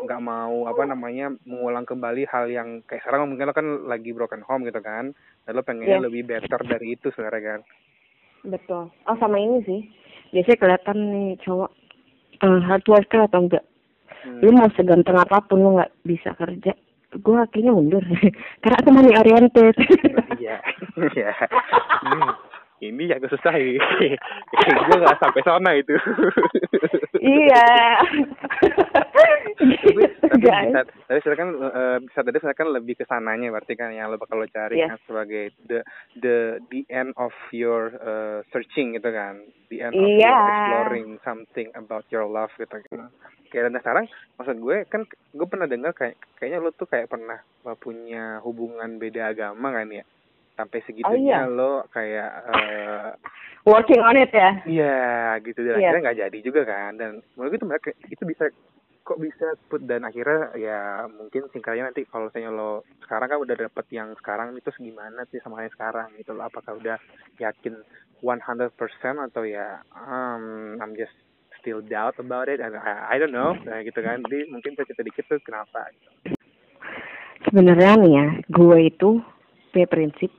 nggak 0.07 0.21
uh, 0.21 0.25
mau 0.25 0.67
apa 0.71 0.83
namanya 0.87 1.35
mengulang 1.45 1.85
kembali 1.85 2.27
hal 2.31 2.51
yang 2.51 2.83
kayak 2.87 3.03
sekarang 3.03 3.31
mungkin 3.31 3.51
lo 3.51 3.55
kan 3.55 3.69
lagi 3.91 4.11
broken 4.15 4.43
home 4.47 4.65
gitu 4.67 4.79
kan 4.85 5.15
dan 5.45 5.53
lo 5.53 5.63
pengennya 5.67 5.99
yeah. 5.99 6.05
lebih 6.05 6.23
better 6.27 6.61
dari 6.65 6.95
itu 6.95 7.11
sebenarnya 7.13 7.59
kan. 7.59 7.61
Betul. 8.45 8.93
Oh 9.09 9.17
sama 9.19 9.41
ini 9.41 9.59
sih. 9.65 9.81
Biasanya 10.31 10.59
kelihatan 10.59 10.99
nih 11.15 11.29
cowok 11.47 11.71
uh, 12.43 12.61
hard 12.65 12.85
worker 12.91 13.23
atau 13.27 13.41
enggak. 13.45 13.65
Hmm. 14.25 14.41
lu 14.41 14.57
mau 14.57 14.73
seganteng 14.73 15.21
apa 15.21 15.45
pun 15.45 15.61
lu 15.61 15.77
nggak 15.77 15.93
bisa 16.01 16.33
kerja 16.33 16.73
gue 17.21 17.37
akhirnya 17.39 17.73
mundur. 17.75 18.03
Karena 18.63 18.77
aku 18.83 18.91
money 18.91 19.15
oriented 19.15 19.75
iya 20.39 20.57
iya. 21.15 21.33
Hmm 22.05 22.54
ini 22.83 23.07
yang 23.07 23.23
susah 23.23 23.55
ini 23.55 23.79
gue 24.59 24.97
gak 24.99 25.21
sampai 25.23 25.43
sana 25.47 25.71
itu. 25.79 25.95
Iya. 27.23 27.69
Tapi, 29.05 29.23
tapi 29.55 31.19
bisa 31.23 31.31
tapi 31.31 31.37
kan 31.39 31.51
uh, 31.55 31.97
bisa 32.03 32.21
tadi 32.27 32.43
saya 32.43 32.59
kan 32.59 32.75
lebih 32.75 32.99
ke 32.99 33.07
sananya 33.07 33.55
berarti 33.55 33.79
kan 33.79 33.95
yang 33.95 34.11
lo 34.11 34.19
bakal 34.19 34.43
lo 34.43 34.51
cari 34.51 34.83
yeah. 34.83 34.91
kan 34.91 34.99
sebagai 35.07 35.55
the 35.71 35.81
the 36.19 36.59
the 36.75 36.83
end 36.91 37.15
of 37.15 37.31
your 37.55 37.95
uh, 38.03 38.43
searching 38.51 38.99
gitu 38.99 39.09
kan. 39.15 39.47
The 39.71 39.87
end 39.87 39.95
of 39.95 40.05
yeah. 40.05 40.27
your 40.27 40.43
exploring 40.51 41.09
something 41.23 41.69
about 41.79 42.05
your 42.11 42.27
love 42.27 42.51
gitu 42.59 42.83
kan. 42.91 43.15
Kayak 43.49 43.71
dan 43.71 43.79
sekarang 43.79 44.07
maksud 44.37 44.57
gue 44.59 44.77
kan 44.91 45.03
gue 45.07 45.47
pernah 45.47 45.71
dengar 45.71 45.95
kayak 45.95 46.19
kayaknya 46.43 46.59
lo 46.59 46.75
tuh 46.75 46.91
kayak 46.91 47.07
pernah 47.07 47.39
punya 47.79 48.43
hubungan 48.43 48.99
beda 48.99 49.33
agama 49.33 49.71
kan 49.71 49.87
ya 49.89 50.05
sampai 50.55 50.79
segitunya 50.87 51.45
oh, 51.45 51.51
iya. 51.51 51.51
lo 51.51 51.73
kayak 51.91 52.31
uh, 52.51 53.09
working 53.67 54.01
on 54.03 54.19
it 54.19 54.31
ya? 54.31 54.51
Iya 54.65 54.99
gitu. 55.43 55.61
Dan 55.63 55.79
yeah. 55.79 55.91
akhirnya 55.91 56.03
nggak 56.07 56.21
jadi 56.27 56.39
juga 56.43 56.63
kan. 56.67 56.91
Dan 56.99 57.11
menurut 57.35 57.55
itu 57.59 57.67
mereka 57.67 57.89
itu 58.11 58.23
bisa 58.23 58.51
kok 59.05 59.21
bisa 59.21 59.53
put 59.69 59.85
dan 59.85 60.09
akhirnya 60.09 60.57
ya 60.57 61.05
mungkin 61.13 61.45
singkatnya 61.53 61.93
nanti 61.93 62.09
kalau 62.09 62.33
misalnya 62.33 62.57
lo 62.57 62.89
sekarang 63.05 63.37
kan 63.37 63.39
udah 63.45 63.57
dapet 63.69 63.85
yang 63.93 64.17
sekarang 64.17 64.57
itu 64.57 64.73
gimana 64.81 65.29
sih 65.29 65.45
sama 65.45 65.61
yang 65.61 65.75
sekarang 65.77 66.09
gitu 66.17 66.33
lo 66.33 66.49
apakah 66.49 66.73
udah 66.81 66.97
yakin 67.37 67.85
100% 68.25 68.73
atau 69.29 69.45
ya 69.45 69.85
um, 69.93 70.81
I'm 70.81 70.97
just 70.97 71.13
still 71.65 71.81
doubt 71.81 72.21
about 72.21 72.53
it? 72.53 72.61
And 72.61 72.77
I, 72.77 73.17
I 73.17 73.21
don't 73.21 73.33
know. 73.33 73.57
Nah, 73.57 73.81
gitu 73.81 74.05
kan. 74.05 74.21
Jadi 74.29 74.53
mungkin 74.53 74.77
cerita 74.77 75.01
dikit 75.01 75.25
tuh 75.29 75.41
kenapa. 75.41 75.89
Gitu. 75.93 76.37
sebenarnya 77.45 77.93
nih 78.01 78.13
ya 78.13 78.27
gue 78.51 78.79
itu 78.89 79.11
punya 79.69 79.87
prinsip 79.87 80.33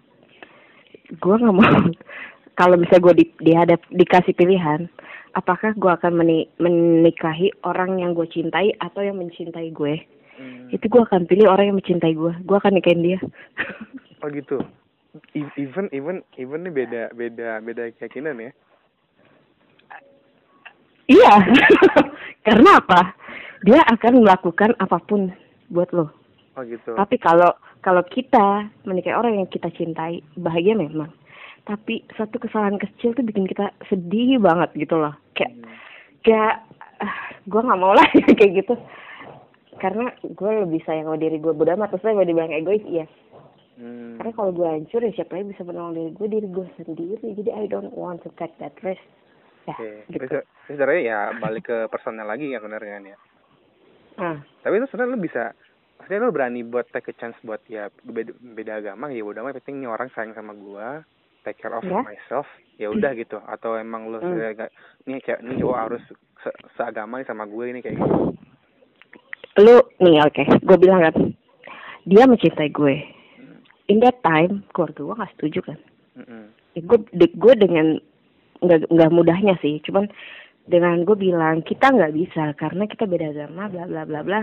gue 1.10 1.36
nggak 1.36 1.56
mau. 1.56 1.80
Kalau 2.60 2.80
bisa 2.80 3.04
gue 3.04 3.14
di, 3.20 3.26
dihadap 3.44 3.84
dikasih 3.92 4.32
pilihan 4.32 4.88
apakah 5.36 5.76
gue 5.76 5.92
akan 5.92 6.24
meni, 6.24 6.48
menikahi 6.58 7.52
orang 7.68 8.00
yang 8.00 8.16
gue 8.16 8.26
cintai 8.32 8.72
atau 8.80 9.04
yang 9.04 9.20
mencintai 9.20 9.70
gue? 9.76 9.96
Hmm. 10.36 10.68
itu 10.68 10.92
gue 10.92 11.00
akan 11.00 11.32
pilih 11.32 11.48
orang 11.48 11.72
yang 11.72 11.80
mencintai 11.80 12.12
gue 12.12 12.34
gue 12.44 12.58
akan 12.60 12.74
nikahin 12.76 13.04
dia. 13.04 13.20
Oh 14.24 14.32
gitu. 14.32 14.58
E, 15.38 15.46
even 15.54 15.86
even 15.94 16.26
even 16.40 16.66
nih 16.66 16.74
beda 16.74 17.04
beda 17.14 17.62
beda 17.62 17.94
keyakinan 18.00 18.42
ya? 18.42 18.52
Iya. 21.06 21.34
Karena 22.48 22.82
apa? 22.82 23.14
Dia 23.62 23.86
akan 23.86 24.26
melakukan 24.26 24.74
apa 24.82 24.98
pun 25.06 25.30
buat 25.70 25.94
lo. 25.94 26.10
Oh 26.58 26.64
gitu. 26.66 26.98
Tapi 26.98 27.22
kalau 27.22 27.54
kalau 27.82 28.04
kita 28.08 28.70
menikahi 28.86 29.16
orang 29.16 29.44
yang 29.44 29.50
kita 29.50 29.72
cintai 29.74 30.22
bahagia 30.40 30.78
memang. 30.78 31.12
Tapi 31.66 32.06
satu 32.14 32.38
kesalahan 32.38 32.78
kecil 32.78 33.18
tuh 33.18 33.26
bikin 33.26 33.50
kita 33.50 33.74
sedih 33.90 34.38
banget 34.38 34.70
gitu 34.78 35.02
loh. 35.02 35.14
Kayak 35.34 35.54
kayak 36.22 36.56
uh, 37.02 37.06
ah, 37.06 37.16
gue 37.50 37.62
nggak 37.66 37.82
mau 37.82 37.94
lah 37.98 38.08
kayak 38.40 38.54
gitu. 38.64 38.74
Karena 39.82 40.14
gue 40.22 40.52
lebih 40.64 40.82
sayang 40.86 41.10
sama 41.10 41.18
diri 41.18 41.42
gue 41.42 41.52
bodoh 41.52 41.74
amat. 41.74 41.98
Terus 41.98 42.16
gue 42.16 42.28
dibilang 42.30 42.54
egois 42.54 42.86
iya. 42.86 43.06
Hmm. 43.76 44.16
karena 44.16 44.32
kalau 44.40 44.56
gue 44.56 44.64
hancur 44.64 45.04
ya 45.04 45.12
siapa 45.12 45.36
yang 45.36 45.52
bisa 45.52 45.68
menolong 45.68 46.00
diri 46.00 46.12
gue 46.16 46.28
diri 46.32 46.48
gue 46.48 46.68
sendiri. 46.80 47.28
Jadi 47.36 47.52
I 47.52 47.68
don't 47.68 47.92
want 47.92 48.24
to 48.24 48.32
take 48.40 48.56
that 48.64 48.72
risk 48.80 49.04
ya 49.66 49.74
okay. 49.74 49.94
gitu. 50.14 50.38
sebenarnya 50.70 51.02
ya 51.02 51.20
balik 51.42 51.66
ke 51.66 51.78
personal 51.90 52.30
lagi 52.30 52.54
ya 52.54 52.62
benar 52.62 52.82
kan 52.82 53.04
ya. 53.04 53.18
Ah. 54.16 54.38
tapi 54.64 54.80
itu 54.80 54.88
sebenarnya 54.88 55.12
lu 55.12 55.20
bisa 55.20 55.44
maksudnya 55.98 56.24
lo 56.24 56.36
berani 56.36 56.62
buat 56.62 56.88
take 56.92 57.12
a 57.12 57.16
chance 57.18 57.38
buat 57.42 57.64
ya 57.72 57.90
beda, 58.04 58.36
beda 58.40 58.84
agama 58.84 59.10
ya 59.10 59.24
udah 59.24 59.42
mah 59.42 59.56
penting 59.58 59.82
nih 59.84 59.90
orang 59.90 60.12
sayang 60.14 60.36
sama 60.36 60.54
gua 60.54 61.02
take 61.46 61.62
care 61.62 61.74
of 61.78 61.86
yeah. 61.86 62.02
myself 62.02 62.50
ya 62.82 62.90
udah 62.90 63.14
hmm. 63.14 63.22
gitu 63.22 63.38
atau 63.46 63.78
emang 63.78 64.10
lo 64.10 64.20
mm. 64.20 64.34
nih 65.06 65.22
kayak 65.22 65.40
nih 65.46 65.56
cowok 65.62 65.78
harus 65.78 66.04
se 66.42 66.50
seagama 66.76 67.22
nih 67.22 67.30
sama 67.30 67.46
gue 67.48 67.64
ini 67.72 67.80
kayak 67.80 68.02
gitu 68.02 68.16
lu 69.64 69.76
nih 70.04 70.20
oke 70.26 70.34
okay. 70.36 70.46
gue 70.60 70.78
bilang 70.82 71.00
kan 71.06 71.16
dia 72.04 72.28
mencintai 72.28 72.74
gue 72.74 72.96
mm. 73.40 73.60
in 73.94 74.04
that 74.04 74.20
time 74.26 74.66
keluarga 74.76 75.00
gue 75.00 75.16
gak 75.22 75.34
setuju 75.38 75.60
kan 75.64 75.80
mm 76.20 76.26
-hmm. 76.26 76.44
ya, 76.76 76.82
gue 76.84 77.00
gue 77.32 77.54
dengan 77.56 77.88
nggak 78.66 78.92
nggak 78.92 79.14
mudahnya 79.14 79.56
sih 79.64 79.80
cuman 79.86 80.10
dengan 80.66 81.06
gue 81.06 81.16
bilang 81.16 81.62
kita 81.62 81.94
nggak 81.94 82.16
bisa 82.18 82.52
karena 82.58 82.84
kita 82.90 83.06
beda 83.06 83.32
agama 83.32 83.70
bla 83.70 83.86
bla 83.86 84.04
bla 84.04 84.22
bla 84.26 84.42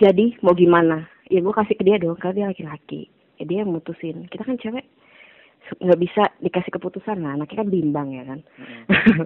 jadi 0.00 0.36
mau 0.44 0.56
gimana? 0.56 1.08
Ya 1.28 1.40
gue 1.44 1.54
kasih 1.54 1.76
ke 1.76 1.84
dia 1.84 2.00
dong 2.00 2.16
karena 2.16 2.36
dia 2.36 2.46
laki-laki. 2.52 3.08
Ya 3.40 3.44
dia 3.48 3.58
yang 3.64 3.72
mutusin. 3.72 4.28
Kita 4.28 4.44
kan 4.44 4.60
cewek 4.60 4.84
nggak 5.78 6.00
bisa 6.00 6.22
dikasih 6.40 6.72
keputusan. 6.76 7.20
Lah 7.20 7.36
anaknya 7.36 7.64
kan 7.64 7.70
bimbang 7.70 8.08
ya 8.12 8.24
kan? 8.24 8.40
Mm. 8.56 9.24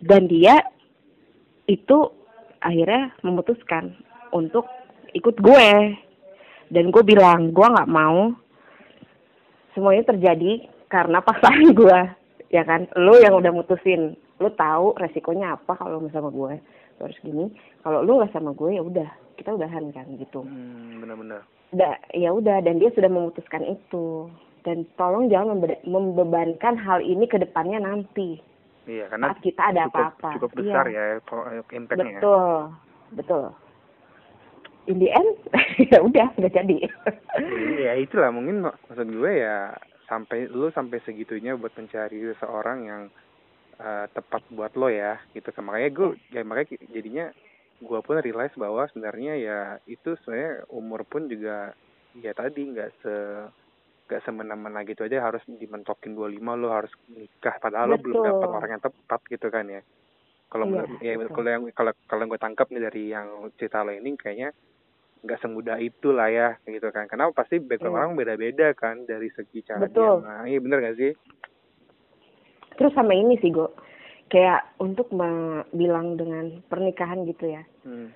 dan 0.08 0.22
dia 0.30 0.54
itu 1.66 1.98
akhirnya 2.62 3.14
memutuskan 3.22 3.94
untuk 4.34 4.66
ikut 5.14 5.38
gue. 5.38 5.70
Dan 6.72 6.88
gue 6.88 7.02
bilang 7.04 7.52
gue 7.52 7.66
nggak 7.66 7.90
mau 7.90 8.32
semuanya 9.76 10.14
terjadi 10.14 10.66
karena 10.88 11.20
pasangan 11.22 11.70
gue 11.80 11.98
ya 12.50 12.62
kan? 12.62 12.90
Lo 12.98 13.18
yang 13.18 13.38
udah 13.38 13.50
mutusin. 13.50 14.18
Lo 14.42 14.50
tahu 14.54 14.98
resikonya 14.98 15.54
apa 15.54 15.78
kalau 15.78 16.02
sama 16.10 16.30
gue? 16.30 16.54
Terus 16.98 17.18
gini 17.22 17.50
kalau 17.82 18.02
lo 18.02 18.22
nggak 18.22 18.34
sama 18.34 18.54
gue 18.54 18.78
ya 18.78 18.82
udah 18.82 19.21
kita 19.36 19.56
udahan 19.56 19.92
kan 19.92 20.06
gitu. 20.16 20.44
Hmm, 20.44 21.02
benar-benar. 21.02 21.42
Udah 21.72 21.96
ya 22.12 22.30
udah 22.32 22.60
dan 22.60 22.78
dia 22.78 22.90
sudah 22.92 23.08
memutuskan 23.08 23.64
itu. 23.64 24.28
Dan 24.62 24.86
tolong 24.94 25.26
jangan 25.26 25.58
membe 25.58 25.74
membebankan 25.82 26.78
hal 26.78 27.02
ini 27.02 27.26
ke 27.26 27.34
depannya 27.40 27.82
nanti. 27.82 28.38
Iya 28.86 29.10
karena 29.10 29.30
saat 29.30 29.40
kita 29.42 29.62
ada 29.74 29.82
apa-apa. 29.86 30.38
cukup, 30.38 30.50
cukup 30.50 30.50
besar 30.58 30.84
iya. 30.90 31.22
ya 31.22 31.62
impactnya 31.70 32.02
ya. 32.02 32.18
betul 32.18 32.50
betul. 33.14 33.44
In 34.90 34.98
the 34.98 35.10
end 35.14 35.30
ya 35.90 35.98
udah 36.02 36.26
nggak 36.34 36.54
jadi. 36.54 36.78
Ya 37.78 37.92
itulah 37.98 38.34
mungkin 38.34 38.66
maksud 38.66 39.06
gue 39.06 39.32
ya 39.38 39.74
sampai 40.10 40.50
lu 40.50 40.70
sampai 40.74 40.98
segitunya 41.06 41.54
buat 41.54 41.70
mencari 41.78 42.34
seseorang 42.34 42.78
yang 42.90 43.02
uh, 43.78 44.06
tepat 44.10 44.42
buat 44.50 44.74
lo 44.74 44.90
ya 44.90 45.22
gitu 45.34 45.46
kan. 45.54 45.62
Makanya 45.62 45.90
gue 45.94 46.08
ya 46.34 46.42
makanya 46.42 46.74
jadinya 46.90 47.26
gue 47.82 48.00
pun 48.00 48.16
realize 48.22 48.54
bahwa 48.54 48.86
sebenarnya 48.94 49.32
ya 49.36 49.60
itu 49.90 50.14
sebenarnya 50.22 50.70
umur 50.70 51.02
pun 51.02 51.26
juga 51.26 51.74
ya 52.14 52.30
tadi 52.30 52.70
nggak 52.70 52.90
se 53.02 53.14
nggak 54.06 54.22
semena-mena 54.28 54.84
gitu 54.84 55.08
aja 55.08 55.24
harus 55.24 55.40
dimentokin 55.48 56.12
25 56.14 56.60
lo 56.60 56.68
harus 56.68 56.92
nikah 57.10 57.56
padahal 57.58 57.96
betul. 57.96 57.98
lo 57.98 58.04
belum 58.04 58.18
dapat 58.28 58.48
orang 58.50 58.70
yang 58.78 58.84
tepat 58.84 59.20
gitu 59.26 59.46
kan 59.50 59.66
ya. 59.66 59.82
Kalau 60.52 60.68
iya, 61.00 61.16
ya 61.16 61.28
kalau 61.32 61.48
yang 61.48 61.62
kalau 61.72 61.92
kalau 62.04 62.24
gue 62.28 62.36
tangkap 62.36 62.68
nih 62.68 62.82
dari 62.84 63.02
yang 63.08 63.48
cerita 63.56 63.80
lo 63.80 63.90
ini 63.90 64.12
kayaknya 64.20 64.52
nggak 65.22 65.40
semudah 65.40 65.80
itu 65.80 66.12
lah 66.12 66.28
ya 66.28 66.48
gitu 66.68 66.92
kan. 66.92 67.08
Karena 67.08 67.32
pasti 67.32 67.56
background 67.56 67.96
iya. 67.96 68.00
orang 68.04 68.12
beda-beda 68.20 68.66
kan 68.76 69.08
dari 69.08 69.32
segi 69.32 69.64
cara 69.64 69.88
Betul. 69.88 70.20
dia 70.20 70.28
nah 70.28 70.42
iya 70.44 70.58
bener 70.60 70.78
gak 70.84 70.98
sih? 71.00 71.12
Terus 72.76 72.92
sama 72.92 73.16
ini 73.16 73.40
sih 73.40 73.48
gue 73.48 73.70
kayak 74.32 74.64
untuk 74.80 75.12
bilang 75.76 76.16
dengan 76.16 76.64
pernikahan 76.72 77.28
gitu 77.28 77.52
ya 77.52 77.62
hmm. 77.84 78.08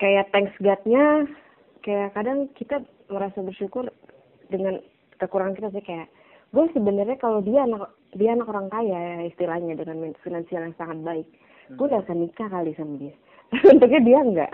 kayak 0.00 0.32
thanks 0.32 0.56
God-nya 0.56 1.28
kayak 1.84 2.16
kadang 2.16 2.48
kita 2.56 2.80
merasa 3.12 3.44
bersyukur 3.44 3.92
dengan 4.48 4.80
kekurangan 5.20 5.56
kita 5.60 5.68
sih 5.76 5.84
kayak 5.84 6.08
gue 6.50 6.64
sebenarnya 6.72 7.20
kalau 7.20 7.44
dia 7.44 7.68
anak 7.68 7.92
dia 8.16 8.32
anak 8.32 8.48
orang 8.48 8.72
kaya 8.72 9.28
istilahnya 9.28 9.76
dengan 9.76 10.16
finansial 10.24 10.64
yang 10.64 10.76
sangat 10.80 10.98
baik 11.04 11.28
hmm. 11.68 11.76
gue 11.76 11.86
udah 11.86 12.00
akan 12.08 12.18
nikah 12.24 12.48
kali 12.48 12.72
sama 12.74 12.96
dia 12.96 13.14
untungnya 13.70 14.00
dia 14.00 14.18
enggak 14.24 14.50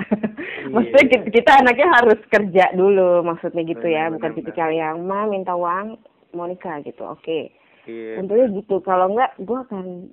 maksudnya 0.75 1.07
kita, 1.07 1.27
kita 1.31 1.51
anaknya 1.63 1.89
harus 2.03 2.21
kerja 2.33 2.65
dulu 2.75 3.23
maksudnya 3.23 3.63
gitu 3.63 3.87
ya 3.87 4.11
Benar, 4.11 4.15
bukan 4.19 4.31
benar, 4.35 4.39
tipikal 4.43 4.71
yang 4.75 5.07
ma 5.07 5.23
minta 5.31 5.55
uang 5.55 6.01
mau 6.35 6.51
nikah 6.51 6.83
gitu 6.83 7.07
oke 7.07 7.55
Iya. 7.87 8.19
tentunya 8.19 8.47
gitu 8.51 8.83
kalau 8.83 9.15
enggak 9.15 9.31
gue 9.39 9.59
akan 9.63 10.11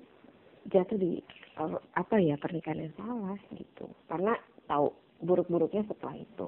jatuh 0.66 0.96
di 0.96 1.20
eh, 1.54 1.78
apa 1.94 2.16
ya 2.18 2.36
pernikahan 2.38 2.80
yang 2.82 2.94
salah 2.96 3.38
gitu 3.52 3.88
karena 4.08 4.34
tahu 4.66 4.92
buruk-buruknya 5.20 5.84
setelah 5.86 6.16
itu 6.16 6.48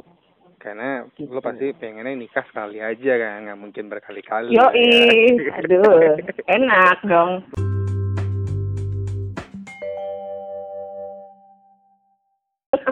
Karena 0.56 1.06
Gitu. 1.14 1.30
lo 1.30 1.40
pasti 1.40 1.72
pengennya 1.72 2.18
nikah 2.18 2.42
sekali 2.44 2.82
aja 2.82 3.12
kan, 3.16 3.46
nggak 3.46 3.60
mungkin 3.60 3.86
berkali-kali. 3.86 4.50
yoi 4.50 4.90
ya. 5.38 5.54
aduh 5.62 6.18
enak 6.48 6.98
dong 7.06 7.46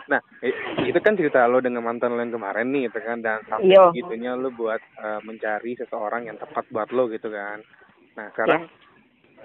Nah, 0.03 0.19
itu 0.83 0.99
kan 0.99 1.15
cerita 1.15 1.43
lo 1.45 1.57
dengan 1.57 1.81
mantan 1.81 2.13
lo 2.13 2.19
yang 2.19 2.31
kemarin 2.31 2.69
nih, 2.69 2.87
gitu 2.87 2.99
kan, 3.01 3.19
dan 3.19 3.39
sampai 3.45 3.71
Yo. 3.71 3.89
segitunya 3.89 4.35
lo 4.35 4.51
buat 4.51 4.77
eh, 4.79 5.19
mencari 5.23 5.73
seseorang 5.75 6.27
yang 6.27 6.37
tepat 6.37 6.67
buat 6.69 6.89
lo 6.91 7.07
gitu 7.07 7.27
kan. 7.27 7.63
Nah, 8.13 8.27
sekarang 8.31 8.67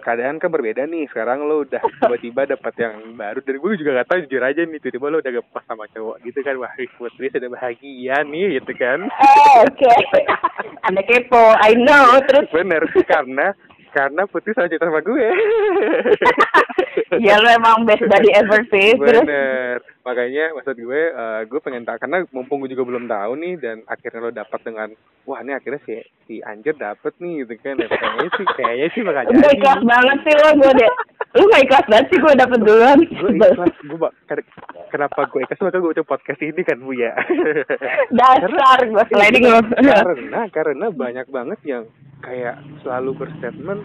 keadaan 0.01 0.39
kan 0.39 0.51
berbeda 0.51 0.87
nih. 0.87 1.07
Sekarang 1.11 1.45
lo 1.45 1.63
udah 1.67 1.83
tiba-tiba 2.03 2.49
dapat 2.49 2.75
yang 2.79 3.15
baru 3.15 3.39
dan 3.43 3.55
gue 3.59 3.81
juga 3.81 4.03
gak 4.03 4.09
tahu 4.09 4.19
jujur 4.27 4.43
aja 4.43 4.63
nih, 4.65 4.79
tiba-tiba 4.81 5.07
lo 5.11 5.19
udah 5.21 5.33
pas 5.53 5.65
sama 5.67 5.85
cowok 5.91 6.17
gitu 6.25 6.41
kan. 6.43 6.55
Wah, 6.59 6.73
Putri 6.97 7.31
sudah 7.31 7.51
bahagia 7.51 8.17
nih 8.27 8.59
gitu 8.59 8.73
kan. 8.75 9.07
eh 9.07 9.55
oke 9.63 9.93
ada 10.89 11.01
kepo 11.05 11.45
I 11.63 11.77
know 11.77 12.19
terus 12.27 12.49
Bener, 12.51 12.83
karena 13.07 13.53
karena 13.99 14.23
Putri 14.31 14.55
selalu 14.55 14.71
cerita 14.71 14.87
sama 14.87 15.03
gue. 15.03 15.29
ya 17.27 17.35
lo 17.43 17.49
emang 17.51 17.83
best 17.83 18.07
buddy 18.07 18.31
ever 18.31 18.63
sih 18.71 18.95
terus 18.95 19.27
Bener. 19.27 19.83
Makanya 20.07 20.55
maksud 20.55 20.79
gue, 20.79 21.03
eh, 21.11 21.41
gue 21.51 21.61
pengen 21.61 21.83
tahu 21.83 21.99
karena 21.99 22.23
mumpung 22.31 22.63
gue 22.63 22.71
juga 22.71 22.87
belum 22.87 23.11
tahu 23.11 23.33
nih 23.43 23.55
dan 23.59 23.77
akhirnya 23.91 24.21
lo 24.23 24.31
dapat 24.31 24.61
dengan 24.63 24.89
wah 25.27 25.43
ini 25.43 25.53
akhirnya 25.59 25.83
si 25.83 25.99
si 26.31 26.35
Anjir 26.47 26.79
dapet 26.79 27.11
nih 27.19 27.43
gitu 27.43 27.59
kan. 27.59 27.75
Ya, 27.75 27.91
kayaknya 27.91 28.31
sih 28.39 28.47
kayaknya 28.55 28.89
sih 28.95 29.03
ikhlas 29.59 29.83
banget 29.83 30.19
sih 30.23 30.35
lo 30.39 30.51
gue 30.63 30.73
deh 30.79 30.93
Lu 31.37 31.45
gak 31.45 31.61
ikhlas 31.61 31.87
banget 31.93 32.07
sih 32.09 32.19
gue 32.19 32.33
dapet 32.35 32.59
duluan 32.65 32.99
gue 33.05 33.31
ikhlas, 33.37 33.75
gue 33.85 34.11
kenapa 34.89 35.21
gue 35.29 35.41
ikhlas 35.45 35.61
maka 35.61 35.77
gue 35.77 35.93
udah 35.93 36.07
podcast 36.09 36.41
ini 36.41 36.63
kan 36.65 36.81
bu 36.81 36.97
ya. 36.97 37.13
Dasar 38.19 38.79
gue 38.81 39.05
sliding 39.13 39.45
lo 39.45 39.61
karena 39.69 40.41
karena 40.49 40.87
banyak 40.89 41.27
banget 41.29 41.61
yang 41.69 41.85
kayak 42.25 42.57
selalu 42.81 43.15
berstatement 43.15 43.85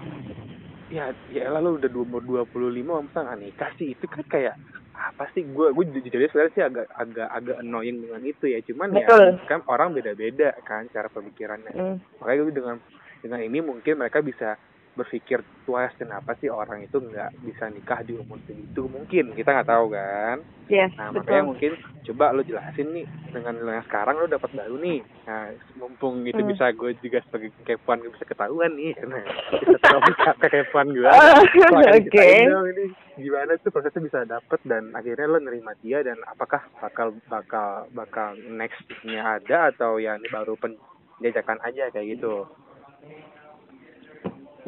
ya 0.88 1.10
ya 1.34 1.50
lalu 1.50 1.82
udah 1.82 1.90
dua 1.90 2.04
umur 2.06 2.22
dua 2.22 2.42
puluh 2.46 2.70
lima 2.70 3.02
masa 3.02 3.26
nggak 3.26 3.40
nikah 3.42 3.72
sih 3.76 3.98
itu 3.98 4.06
kan 4.06 4.22
kayak 4.30 4.56
apa 4.94 5.26
sih 5.34 5.42
gue 5.42 5.74
gue 5.74 5.86
jujur 5.90 6.22
aja 6.22 6.30
sebenarnya 6.30 6.54
sih 6.54 6.64
agak 6.64 6.88
agak 6.96 7.28
agak 7.34 7.58
annoying 7.60 7.98
dengan 8.06 8.22
itu 8.22 8.46
ya 8.46 8.62
cuman 8.62 8.94
Betul. 8.94 9.36
ya 9.36 9.50
kan 9.50 9.60
orang 9.66 9.92
beda 9.92 10.14
beda 10.14 10.54
kan 10.64 10.86
cara 10.94 11.10
pemikirannya 11.10 11.74
Hmm. 11.74 11.98
makanya 12.22 12.42
gue 12.46 12.56
dengan 12.56 12.78
dengan 13.20 13.40
ini 13.42 13.60
mungkin 13.60 13.94
mereka 13.98 14.22
bisa 14.22 14.56
berpikir 14.94 15.42
twice 15.64 15.96
kenapa 15.96 16.38
sih 16.38 16.48
orang 16.48 16.82
itu 16.82 16.96
nggak 16.96 17.34
bisa 17.42 17.66
nikah 17.68 18.02
di 18.02 18.14
umur 18.14 18.38
segitu 18.44 18.86
mungkin 18.86 19.34
kita 19.34 19.50
nggak 19.52 19.68
tahu 19.68 19.90
kan 19.90 20.38
Yes 20.64 20.96
Nah, 20.96 21.12
makanya 21.12 21.44
betul 21.44 21.50
mungkin 21.50 21.72
coba 22.04 22.32
lo 22.32 22.40
jelasin 22.40 22.88
nih 22.94 23.04
dengan 23.30 23.60
lo 23.60 23.68
yang 23.68 23.84
sekarang 23.84 24.16
lo 24.16 24.32
dapat 24.32 24.48
baru 24.54 24.80
nih. 24.80 25.04
Nah, 25.28 25.52
mumpung 25.76 26.24
itu 26.24 26.40
Hmm. 26.40 26.48
bisa 26.48 26.72
gue 26.72 26.96
juga 26.98 27.20
sebagai 27.20 27.52
kepoan 27.64 28.00
gue 28.00 28.08
bisa 28.10 28.24
ketahuan 28.24 28.72
nih. 28.72 28.96
Nah, 29.04 29.28
bisa 29.60 29.78
tahu 29.82 30.00
ke 30.40 30.48
kepoan 30.48 30.88
gue. 30.90 31.04
Oh, 31.04 31.36
Makanya 31.74 32.00
oke. 32.00 32.28
ini 32.72 32.86
gimana 33.18 33.60
tuh 33.60 33.76
prosesnya 33.76 34.02
bisa 34.02 34.20
dapet 34.24 34.60
dan 34.64 34.94
akhirnya 34.94 35.28
lo 35.28 35.40
nerima 35.42 35.76
dia 35.78 36.00
dan 36.00 36.16
apakah 36.24 36.64
bakal 36.80 37.12
bakal 37.28 37.84
bakal 37.92 38.32
nextnya 38.40 39.20
ada 39.44 39.68
atau 39.68 40.00
ya 40.00 40.16
ini 40.16 40.32
baru 40.32 40.56
penjajakan 40.56 41.60
aja 41.60 41.92
kayak 41.92 42.16
gitu. 42.16 42.48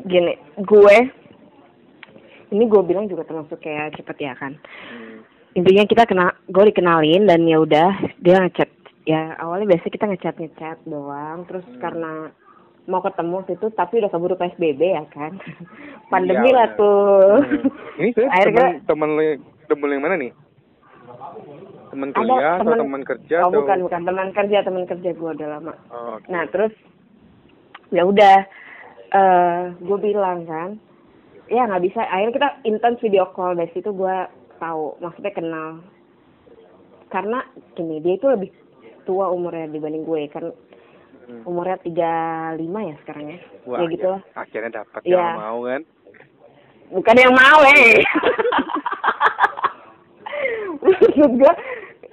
Gini 0.06 0.34
gue 0.60 0.98
Ini 2.48 2.64
gue 2.64 2.82
bilang 2.82 3.06
juga 3.06 3.24
termasuk 3.24 3.60
kayak 3.60 3.96
cepet 3.96 4.18
ya 4.22 4.34
kan 4.34 4.54
Hmm. 4.86 5.26
Intinya 5.56 5.84
kita 5.84 6.04
kena 6.04 6.30
Gue 6.46 6.70
dikenalin 6.70 7.26
dan 7.26 7.44
ya 7.44 7.58
udah 7.58 7.90
Dia 8.18 8.40
ngechat 8.40 8.70
Ya 9.04 9.34
awalnya 9.36 9.72
biasa 9.72 9.86
kita 9.88 10.06
ngechat 10.06 10.36
ngechat 10.36 10.78
doang 10.84 11.46
Terus 11.46 11.66
Hmm. 11.66 11.80
karena 11.80 12.14
mau 12.86 13.02
ketemu 13.02 13.42
situ 13.44 13.66
tapi 13.72 13.98
udah 13.98 14.08
keburu 14.08 14.36
PSBB 14.36 14.78
ya 14.78 15.02
kan 15.10 15.42
pandemi 16.08 16.48
Iya, 16.48 16.56
lah 16.56 16.68
tuh 16.72 17.42
Hmm. 17.42 17.66
Ini 17.98 18.10
Akhirnya- 18.28 18.78
teman 18.86 19.10
temen 19.66 19.90
yang 19.90 20.04
mana 20.04 20.16
nih? 20.16 20.32
Teman 21.88 22.10
kuliah 22.12 22.38
atau 22.56 22.62
temen- 22.62 22.80
teman 22.80 23.02
kerja 23.04 23.36
oh 23.40 23.50
atau? 23.50 23.58
bukan 23.58 23.78
bukan 23.82 24.02
teman 24.04 24.30
kerja 24.32 24.58
teman 24.62 24.84
kerja 24.86 25.10
gue 25.12 25.30
udah 25.32 25.48
lama 25.50 25.74
Oh, 25.90 26.14
oke. 26.16 26.28
nah 26.28 26.46
terus 26.46 26.74
ya 27.90 28.04
udah 28.04 28.46
eh 29.16 29.60
gue 29.80 29.98
bilang 29.98 30.44
kan 30.44 30.76
ya 31.48 31.64
nggak 31.70 31.84
bisa. 31.88 32.04
Akhirnya 32.04 32.36
kita 32.36 32.50
intens 32.68 33.00
video 33.00 33.30
call. 33.32 33.56
Dari 33.56 33.72
situ 33.72 33.96
gue 33.96 34.18
tahu 34.60 35.00
maksudnya 35.00 35.32
kenal. 35.32 35.80
Karena 37.08 37.40
gini 37.78 38.02
dia 38.04 38.20
itu 38.20 38.28
lebih 38.28 38.50
tua 39.06 39.32
umurnya 39.32 39.72
dibanding 39.72 40.04
gue 40.04 40.22
kan. 40.30 40.46
Hmm. 41.26 41.42
umurnya 41.42 41.82
tiga 41.82 42.14
lima 42.54 42.86
ya 42.86 42.96
sekarang 43.02 43.34
ya. 43.34 43.40
Wah, 43.66 43.82
ya 43.82 43.90
gitu 43.90 44.08
lah. 44.14 44.22
akhirnya 44.38 44.86
dapat 44.86 45.02
Iya. 45.10 45.18
yang 45.18 45.42
mau 45.42 45.58
kan? 45.66 45.82
bukan 46.86 47.16
yang 47.18 47.34
mau 47.34 47.60
eh. 47.66 47.98
Maksud 50.86 51.34
gue 51.34 51.54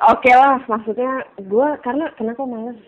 oke 0.00 0.30
lah. 0.32 0.56
Maksudnya 0.64 1.12
gue 1.44 1.68
karena 1.84 2.08
kenapa 2.16 2.40
males? 2.48 2.80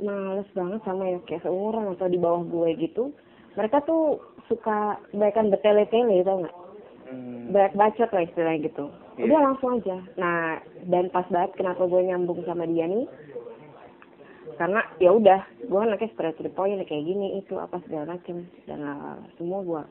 Males 0.00 0.48
banget 0.56 0.80
sama 0.80 1.04
yang 1.04 1.20
kayak 1.28 1.44
seumuran 1.44 1.92
atau 1.92 2.08
di 2.08 2.16
bawah 2.16 2.40
gue 2.40 2.68
gitu 2.80 3.12
mereka 3.54 3.82
tuh 3.82 4.18
suka 4.46 4.98
bahkan 5.10 5.48
bertele-tele 5.48 6.22
tau 6.22 6.42
nggak 6.42 6.56
Hmm. 7.10 7.50
banyak 7.50 7.74
bacot 7.74 8.06
lah 8.06 8.22
istilahnya 8.22 8.70
gitu 8.70 8.86
Iya. 9.18 9.26
udah 9.26 9.40
langsung 9.42 9.82
aja 9.82 9.98
nah 10.14 10.62
dan 10.86 11.10
pas 11.10 11.26
banget 11.26 11.58
kenapa 11.58 11.82
gue 11.82 12.06
nyambung 12.06 12.46
sama 12.46 12.62
dia 12.64 12.86
nih 12.86 13.10
karena 14.54 14.78
ya 14.98 15.10
udah 15.10 15.40
gue 15.58 15.80
anaknya 15.80 16.06
straight 16.12 16.36
to 16.36 16.44
the 16.44 16.52
point 16.52 16.78
kayak 16.84 17.02
gini 17.02 17.40
itu 17.40 17.56
apa 17.56 17.82
segala 17.82 18.14
macem 18.14 18.46
dan 18.64 18.78
lalala. 18.78 19.26
semua 19.34 19.58
gue 19.64 19.82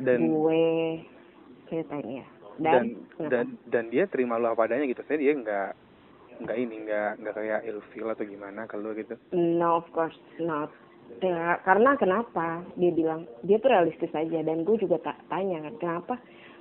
Dan 0.00 0.18
gue 0.24 0.62
ceritain 1.66 2.22
ya 2.22 2.26
dan 2.56 2.96
dan, 3.18 3.28
dan 3.28 3.46
dan 3.68 3.84
dia 3.90 4.06
terima 4.06 4.38
lo 4.38 4.54
apa 4.54 4.64
adanya 4.64 4.86
gitu. 4.86 5.02
Saya 5.04 5.18
dia 5.18 5.34
nggak 5.34 5.68
nggak 6.40 6.56
ini 6.56 6.74
nggak 6.82 7.10
nggak 7.20 7.34
kayak 7.34 7.60
ilfil 7.66 8.08
atau 8.08 8.24
gimana 8.24 8.64
kalau 8.64 8.94
gitu. 8.94 9.14
no 9.30 9.82
of 9.82 9.86
course 9.90 10.14
not 10.38 10.70
ya, 11.22 11.58
karena 11.64 11.96
kenapa 11.96 12.62
dia 12.76 12.90
bilang 12.92 13.24
dia 13.42 13.56
tuh 13.60 13.70
realistis 13.72 14.12
aja 14.12 14.40
dan 14.44 14.64
gue 14.64 14.76
juga 14.76 15.00
tak 15.00 15.18
tanya 15.28 15.64
kan 15.70 15.74
kenapa 15.80 16.14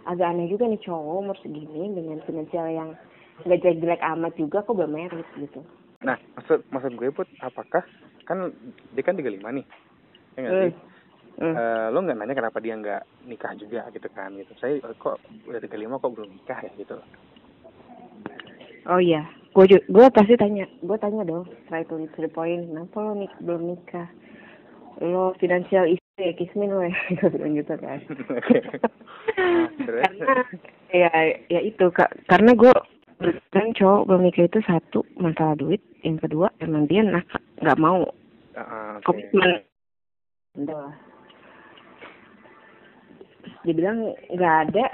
agak 0.03 0.35
aneh 0.35 0.51
juga 0.51 0.67
nih 0.67 0.81
cowok 0.83 1.15
umur 1.23 1.37
segini 1.39 1.91
dengan 1.95 2.19
finansial 2.27 2.67
yang 2.67 2.89
nggak 3.43 3.59
jelek-jelek 3.59 4.01
amat 4.03 4.33
juga 4.35 4.61
kok 4.61 4.75
belum 4.75 4.91
merit 4.93 5.27
gitu 5.39 5.63
Nah, 6.03 6.19
maksud 6.35 6.67
maksud 6.67 6.99
gue 6.99 7.15
put 7.15 7.27
apakah 7.39 7.79
kan 8.27 8.51
dia 8.91 9.03
kan 9.07 9.15
35 9.15 9.39
nih. 9.55 9.65
Ya 10.35 10.39
nggak 10.43 10.51
Hmm. 10.51 10.63
sih? 10.67 10.73
Hmm. 11.39 11.55
Eh, 11.55 11.87
lo 11.95 11.99
nggak 12.03 12.17
nanya 12.19 12.35
kenapa 12.35 12.59
dia 12.59 12.75
nggak 12.75 13.03
nikah 13.23 13.55
juga 13.55 13.87
gitu 13.87 14.07
kan 14.11 14.35
gitu. 14.35 14.51
Saya 14.59 14.83
kok 14.99 15.23
udah 15.47 15.59
35 15.63 16.03
kok 16.03 16.11
belum 16.11 16.29
nikah 16.35 16.59
ya 16.59 16.71
gitu. 16.75 16.99
oh 18.83 18.99
iya 18.99 19.23
gue 19.53 19.65
gue 19.85 20.05
pasti 20.09 20.33
tanya 20.33 20.65
gue 20.81 20.97
tanya 20.97 21.21
dong 21.21 21.45
straight 21.65 21.85
to 21.85 22.01
the 22.17 22.29
point 22.29 22.65
kenapa 22.65 22.97
lo 22.97 23.13
nik 23.13 23.33
belum 23.45 23.69
nikah? 23.69 24.09
Lo 25.01 25.33
finansial 25.37 25.89
istri 25.89 26.29
ya 26.29 26.33
kismin 26.37 26.73
lo 26.73 26.85
ya? 26.85 26.93
Gue 27.17 27.29
bilang 27.33 27.57
gitu 27.57 27.73
kan. 27.81 27.97
Karena 29.89 30.29
ya 30.93 31.11
ya 31.49 31.59
itu 31.65 31.89
kak. 31.89 32.13
Karena 32.29 32.53
gue 32.53 32.73
kan 33.49 33.73
cowok 33.73 34.05
belum 34.09 34.21
nikah 34.25 34.45
itu 34.45 34.59
satu 34.65 35.01
masalah 35.17 35.57
duit 35.57 35.81
yang 36.05 36.21
kedua 36.21 36.49
emang 36.61 36.85
dia 36.85 37.01
nak 37.01 37.25
nggak 37.61 37.81
mau. 37.81 38.05
Ah, 38.53 38.61
ah, 38.61 38.91
oke. 39.01 39.05
komitmen. 39.09 39.65
Udah. 40.61 40.93
Dia 43.65 43.73
bilang 43.73 44.13
nggak 44.29 44.55
ada 44.69 44.85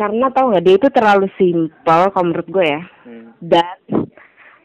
karena 0.00 0.32
tau 0.32 0.48
nggak 0.48 0.64
dia 0.64 0.76
itu 0.80 0.88
terlalu 0.88 1.28
simpel 1.36 2.00
kalau 2.08 2.24
menurut 2.24 2.48
gue 2.48 2.64
ya. 2.64 2.82
Hmm. 3.04 3.36
dan 3.44 3.76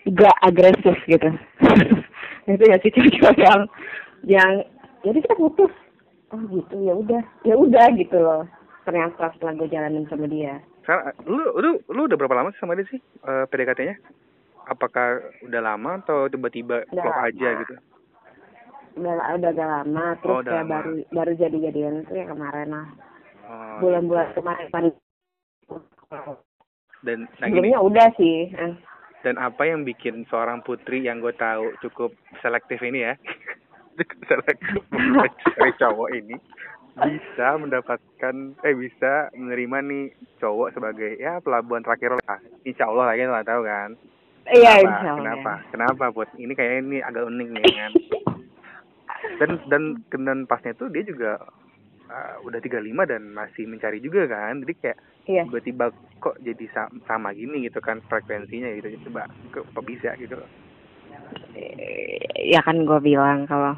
nggak 0.06 0.38
agresif 0.40 0.96
gitu. 1.06 1.30
Itu 2.48 2.64
ya 2.64 2.78
sih 2.78 2.94
cewek 2.94 3.36
yang 3.36 3.62
yang 4.24 4.52
jadi 5.02 5.18
kita 5.20 5.36
putus. 5.36 5.74
Oh 6.30 6.40
gitu 6.48 6.76
ya 6.80 6.94
udah 6.94 7.22
ya 7.44 7.56
udah 7.58 7.88
gitu 7.98 8.16
loh. 8.16 8.48
Ternyata 8.86 9.34
setelah 9.34 9.58
gue 9.58 9.68
jalanin 9.68 10.06
sama 10.08 10.30
dia. 10.30 10.62
Lu, 11.26 11.42
lu, 11.58 11.70
lu 11.90 12.02
udah 12.06 12.14
berapa 12.14 12.38
lama 12.38 12.54
sih 12.54 12.62
sama 12.62 12.78
dia 12.78 12.86
sih 12.86 13.02
eh, 13.02 13.46
PDKT-nya? 13.50 13.98
Apakah 14.66 15.20
udah 15.42 15.62
lama 15.62 15.98
atau 16.00 16.30
tiba-tiba 16.30 16.86
klop 16.86 17.18
aja 17.20 17.50
gitu? 17.60 17.76
udah 18.96 19.12
udah 19.36 19.50
agak 19.52 19.68
lama. 19.68 20.06
Terus 20.22 20.30
Oh, 20.32 20.40
udah 20.40 20.52
kayak 20.54 20.64
lama. 20.64 20.74
baru 20.78 20.92
baru 21.12 21.32
jadi 21.36 21.58
jadian 21.68 21.96
itu 22.06 22.14
ya 22.14 22.26
kemarin 22.30 22.70
lah. 22.70 22.88
Oh, 23.46 23.78
bulan-bulan 23.82 24.28
kemarin 24.34 24.68
kan 24.70 24.86
dan 27.06 27.30
nah 27.38 27.48
sebelumnya 27.50 27.80
udah 27.82 28.08
sih 28.18 28.50
eh. 28.50 28.74
dan 29.22 29.36
apa 29.38 29.66
yang 29.66 29.86
bikin 29.86 30.26
seorang 30.30 30.62
putri 30.66 31.06
yang 31.06 31.22
gue 31.22 31.34
tahu 31.38 31.74
cukup 31.86 32.14
selektif 32.42 32.82
ini 32.82 33.06
ya 33.06 33.14
cukup 33.98 34.20
selektif 34.30 34.82
mencari 34.90 35.72
cowok 35.78 36.10
ini 36.14 36.36
bisa 36.96 37.60
mendapatkan 37.60 38.36
eh 38.64 38.76
bisa 38.76 39.28
menerima 39.36 39.78
nih 39.84 40.06
cowok 40.40 40.72
sebagai 40.72 41.20
ya 41.20 41.44
pelabuhan 41.44 41.84
terakhir 41.84 42.16
lah. 42.16 42.40
Insya 42.64 42.88
Allah 42.88 43.12
lah 43.12 43.16
nggak 43.20 43.50
tahu 43.52 43.62
kan. 43.68 43.90
Iya, 44.46 44.80
kenapa? 44.80 44.88
insya 44.88 45.10
Allah. 45.12 45.20
kenapa? 45.20 45.52
Kenapa 45.76 46.04
put? 46.16 46.30
Ini 46.40 46.54
kayaknya 46.56 46.80
ini 46.80 46.98
agak 47.04 47.28
unik 47.28 47.48
nih 47.52 47.64
kan. 47.76 47.92
Dan 49.36 49.58
dan 49.68 49.84
dan 50.08 50.40
pasnya 50.48 50.72
tuh 50.78 50.88
dia 50.88 51.04
juga 51.04 51.42
uh, 52.16 52.40
udah 52.42 52.60
35 52.60 52.80
dan 53.06 53.28
masih 53.30 53.68
mencari 53.68 54.00
juga 54.00 54.24
kan. 54.26 54.64
Jadi 54.64 54.74
kayak 54.80 54.98
Iya. 55.26 55.44
tiba-tiba 55.44 55.90
kok 56.20 56.38
jadi 56.40 56.66
sa- 56.70 56.94
sama 57.04 57.34
gini 57.34 57.66
gitu 57.66 57.82
kan 57.82 58.00
frekuensinya 58.06 58.72
gitu. 58.74 58.88
Coba 59.04 59.28
kok 59.52 59.84
bisa 59.84 60.16
gitu 60.16 60.38
loh. 60.38 60.48
Eh, 61.54 62.24
Ya 62.46 62.62
kan 62.62 62.80
gue 62.80 63.00
bilang 63.02 63.44
kalau 63.44 63.74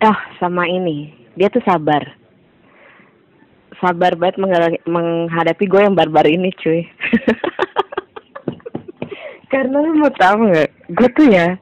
ah 0.00 0.18
sama 0.36 0.64
ini. 0.64 1.12
Dia 1.34 1.46
tuh 1.46 1.60
sabar. 1.62 2.00
Sabar 3.76 4.14
banget 4.14 4.40
menghadapi, 4.86 5.64
gue 5.66 5.80
yang 5.82 5.92
barbar 5.92 6.24
ini 6.24 6.48
cuy. 6.54 6.86
Karena 9.52 9.78
lu 9.78 9.94
mau 9.94 10.10
tahu 10.10 10.48
nggak 10.48 10.70
gue 10.90 11.08
tuh 11.12 11.26
ya 11.28 11.54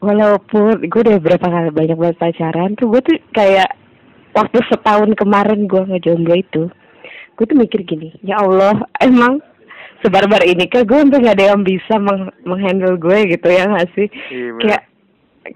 walaupun 0.00 0.80
gue 0.82 1.00
udah 1.02 1.18
berapa 1.18 1.42
kali 1.42 1.68
banyak 1.70 1.96
banget 1.96 2.16
pacaran 2.16 2.72
tuh 2.76 2.88
gue 2.88 3.00
tuh 3.02 3.16
kayak 3.32 3.68
waktu 4.36 4.58
setahun 4.68 5.16
kemarin 5.16 5.64
gue 5.64 5.82
ngejomblo 5.88 6.36
itu 6.36 6.68
gue 7.36 7.44
tuh 7.48 7.56
mikir 7.56 7.80
gini 7.88 8.12
ya 8.20 8.44
Allah 8.44 8.84
emang 9.00 9.40
sebarbar 10.04 10.44
ini 10.44 10.68
kan 10.68 10.84
gue 10.84 10.98
udah 11.08 11.18
gak 11.18 11.36
ada 11.40 11.46
yang 11.56 11.62
bisa 11.64 11.96
meng 11.96 12.28
menghandle 12.44 13.00
gue 13.00 13.32
gitu 13.32 13.48
ya 13.48 13.64
nggak 13.68 13.88
sih? 13.96 14.08
Iya, 14.32 14.50
kayak 14.60 14.82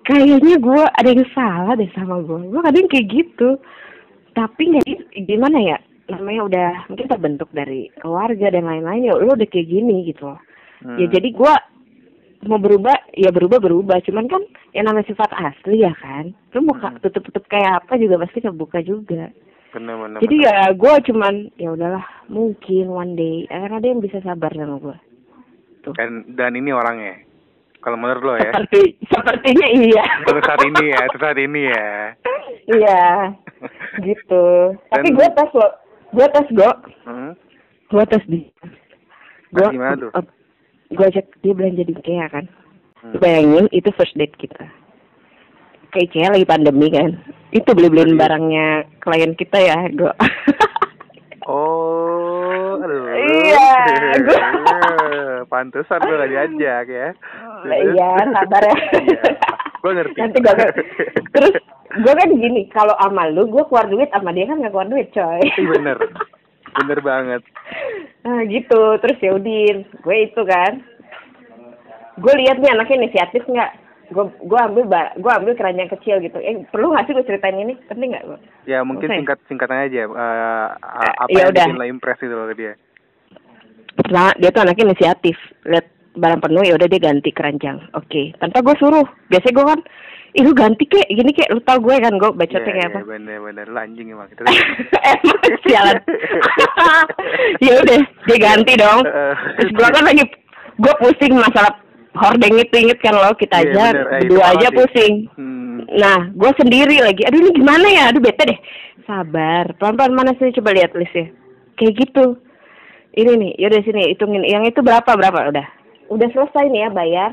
kayaknya 0.07 0.57
gue 0.57 0.83
ada 0.87 1.09
yang 1.09 1.27
salah 1.37 1.75
deh 1.77 1.91
sama 1.93 2.23
gue 2.25 2.49
gue 2.49 2.61
kadang 2.61 2.87
kayak 2.89 3.07
gitu. 3.11 3.51
Tapi 4.33 4.63
nggak 4.75 4.85
gimana 5.27 5.59
ya? 5.61 5.79
Namanya 6.11 6.41
udah 6.47 6.69
mungkin 6.91 7.07
terbentuk 7.07 7.51
dari 7.55 7.91
keluarga 8.01 8.51
dan 8.51 8.67
lain-lain 8.67 9.07
ya 9.07 9.15
lo 9.15 9.35
udah 9.35 9.49
kayak 9.51 9.69
gini 9.69 10.11
gitu 10.11 10.35
loh. 10.35 10.41
Hmm. 10.81 10.97
ya 10.97 11.13
jadi 11.13 11.29
gue 11.29 11.55
mau 12.43 12.57
berubah 12.57 12.97
ya 13.13 13.29
berubah 13.29 13.59
berubah. 13.59 14.01
Cuman 14.01 14.25
kan 14.25 14.43
yang 14.73 14.87
namanya 14.87 15.07
sifat 15.07 15.29
asli 15.31 15.81
ya 15.81 15.93
kan? 15.95 16.33
Lu 16.51 16.63
mau 16.63 16.75
Hmm. 16.75 16.97
tutup 16.99 17.21
tutup 17.23 17.45
kayak 17.47 17.85
apa 17.85 17.97
juga 17.97 18.17
pasti 18.19 18.41
kebuka 18.41 18.81
juga. 18.81 19.29
Bener 19.71 19.95
bener 19.95 20.19
jadi 20.19 20.35
bener. 20.35 20.51
ya 20.51 20.57
gue 20.73 20.95
cuman 21.07 21.35
ya 21.55 21.69
udahlah 21.71 22.03
mungkin 22.27 22.85
one 22.87 23.15
day 23.15 23.37
akan 23.47 23.71
ada 23.73 23.87
yang 23.87 24.01
bisa 24.01 24.19
sabar 24.21 24.51
sama 24.51 24.77
gue 24.79 24.97
tuh. 25.81 25.95
Dan 25.95 26.27
dan 26.31 26.55
ini 26.55 26.71
orangnya. 26.71 27.23
Kalau 27.79 27.97
menurut 27.97 28.21
lo 28.21 28.35
ya. 28.35 28.51
Seperti 28.51 28.83
sepertinya 29.07 29.69
iya. 29.71 30.05
Untuk 30.21 30.43
saat 30.43 30.61
ini 30.61 30.85
ya 30.87 31.01
untuk 31.03 31.21
saat 31.21 31.39
ini 31.39 31.61
ya. 31.65 31.89
Iya 32.67 33.05
gitu. 34.11 34.45
Tapi 34.89 35.07
Dan- 35.07 35.17
gue 35.17 35.29
tes 35.31 35.51
lo 35.55 35.69
gue 36.11 36.27
tes 36.29 36.47
gue 36.51 36.71
hmm? 37.07 37.33
gue 37.89 38.05
tes 38.07 38.25
di 38.27 38.41
Tes 39.51 39.71
gimana 39.71 39.95
tuh? 39.95 40.11
Gue 40.91 41.07
ajak 41.07 41.27
dia 41.41 41.55
belanja 41.55 41.83
di 41.87 41.95
IKEA 41.95 42.27
kan. 42.29 42.47
Hmm. 43.01 43.17
bayangin 43.17 43.65
itu 43.73 43.89
first 43.97 44.13
date 44.13 44.37
kita. 44.37 44.61
Ke 45.89 46.05
IKEA 46.05 46.37
lagi 46.37 46.45
pandemi 46.45 46.93
kan. 46.93 47.17
Itu 47.49 47.73
beli 47.73 47.89
beliin 47.89 48.15
Iya. 48.15 48.21
barangnya 48.21 48.67
klien 49.01 49.33
kita 49.35 49.59
ya 49.59 49.89
gue 49.89 50.13
oh 51.49 52.77
aduh. 52.79 53.03
Iya, 53.11 53.71
gua- 54.23 54.53
pantesan 55.49 55.99
gue 56.05 56.15
gak 56.15 56.31
diajak 56.31 56.87
ya. 56.87 57.09
Iya 57.67 58.11
sabar 58.31 58.63
ya. 58.63 58.77
Iya, 59.01 59.23
gua 59.81 59.93
ngerti. 59.97 60.19
nanti 60.21 60.39
gue 60.39 60.55
terus 61.33 61.55
gue 61.91 62.13
kan 62.13 62.31
gini 62.37 62.69
kalau 62.69 62.93
sama 63.01 63.33
lu 63.33 63.49
gue 63.49 63.65
keluar 63.67 63.89
duit 63.89 64.13
sama 64.13 64.31
dia 64.31 64.45
kan 64.45 64.61
nggak 64.61 64.71
keluar 64.77 64.89
duit 64.93 65.09
coy. 65.11 65.41
Bener. 65.57 65.97
Bener 66.77 66.99
banget 67.01 67.43
nah 68.21 68.41
gitu. 68.45 68.83
Terus 69.01 69.19
ya 69.23 69.31
udin 69.37 69.77
gue 69.87 70.17
itu 70.21 70.43
kan. 70.45 70.85
Gue 72.21 72.35
lihat 72.37 72.61
nih 72.61 72.71
anaknya 72.73 73.07
inisiatif 73.07 73.43
nggak? 73.49 73.73
Gue 74.11 74.27
gue 74.43 74.61
ambil 74.61 74.85
gue 75.17 75.33
ambil 75.33 75.53
keranjang 75.57 75.91
kecil 75.95 76.21
gitu. 76.21 76.37
Eh 76.43 76.67
perlu 76.69 76.93
nggak 76.93 77.09
sih 77.09 77.15
gue 77.17 77.25
ceritain 77.25 77.57
ini? 77.57 77.79
Penting 77.89 78.13
nggak 78.13 78.25
ya 78.69 78.85
mungkin 78.85 79.09
singkat 79.09 79.39
singkatnya 79.47 79.87
aja. 79.87 80.01
Eh, 80.05 80.69
apa 81.17 81.31
ya 81.33 81.47
yang 81.47 81.53
udah. 81.55 81.67
bikin 81.71 81.81
lo 81.81 81.87
impress 81.89 82.21
itu 82.21 82.35
loh 82.35 82.51
dia? 82.53 82.75
Nah, 84.11 84.33
dia 84.39 84.51
tuh 84.51 84.63
anaknya 84.65 84.91
inisiatif. 84.91 85.37
Lihat 85.69 85.87
barang 86.17 86.41
penuh 86.43 86.65
ya 86.67 86.75
udah 86.75 86.89
dia 86.91 87.01
ganti 87.03 87.31
keranjang. 87.31 87.79
Oke, 87.95 88.35
tanpa 88.43 88.65
gue 88.65 88.75
suruh. 88.81 89.07
Biasanya 89.31 89.55
gue 89.55 89.67
kan, 89.67 89.81
ih 90.31 90.43
lu 90.43 90.53
ganti 90.53 90.85
kek, 90.85 91.07
gini 91.07 91.31
kek, 91.31 91.51
lu 91.51 91.59
tau 91.61 91.79
gue 91.79 91.97
kan 91.97 92.15
gue 92.15 92.31
bacotnya 92.31 92.63
Iya, 92.63 92.71
kayak 92.71 92.87
iya, 92.87 92.93
apa. 92.93 93.01
bener 93.03 93.39
bener 93.41 93.67
lo 93.67 93.79
anjing 93.79 94.09
emang 94.09 94.29
gitu 94.29 94.43
Emang 95.11 95.39
sialan. 95.63 95.99
ya 97.65 97.73
udah, 97.79 98.01
dia 98.25 98.39
ganti 98.39 98.73
dong. 98.75 99.01
Terus 99.59 99.71
gue 99.73 99.89
kan 99.89 100.05
lagi, 100.05 100.25
gue 100.77 100.95
pusing 100.99 101.35
masalah 101.35 101.73
hordeng 102.13 102.55
itu 102.57 102.75
inget 102.77 102.99
kan 103.01 103.15
lo 103.15 103.35
kita 103.35 103.59
Iya, 103.59 103.71
aja 103.71 103.85
bener. 103.91 103.95
Eh, 103.95 104.11
berdua 104.23 104.45
aja 104.49 104.69
sih. 104.69 104.77
pusing. 104.77 105.15
hmm. 105.35 105.59
Nah, 105.91 106.19
gue 106.31 106.51
sendiri 106.55 106.97
lagi. 107.01 107.23
Aduh 107.27 107.39
ini 107.41 107.51
gimana 107.53 107.87
ya? 107.89 108.03
Aduh 108.09 108.23
bete 108.23 108.47
deh. 108.47 108.59
Sabar. 109.05 109.75
Pelan-pelan 109.75 110.15
mana 110.15 110.33
sih? 110.37 110.55
Coba 110.55 110.71
lihat 110.71 110.95
listnya. 110.95 111.27
Kayak 111.75 111.99
gitu. 111.99 112.39
Ini 113.11 113.35
nih, 113.35 113.53
yaudah 113.59 113.83
sini 113.83 114.15
hitungin. 114.15 114.47
Yang 114.47 114.71
itu 114.71 114.81
berapa 114.81 115.11
berapa? 115.11 115.51
Udah. 115.51 115.67
Udah 116.07 116.29
selesai 116.31 116.71
nih 116.71 116.87
ya 116.87 116.91
bayar. 116.91 117.31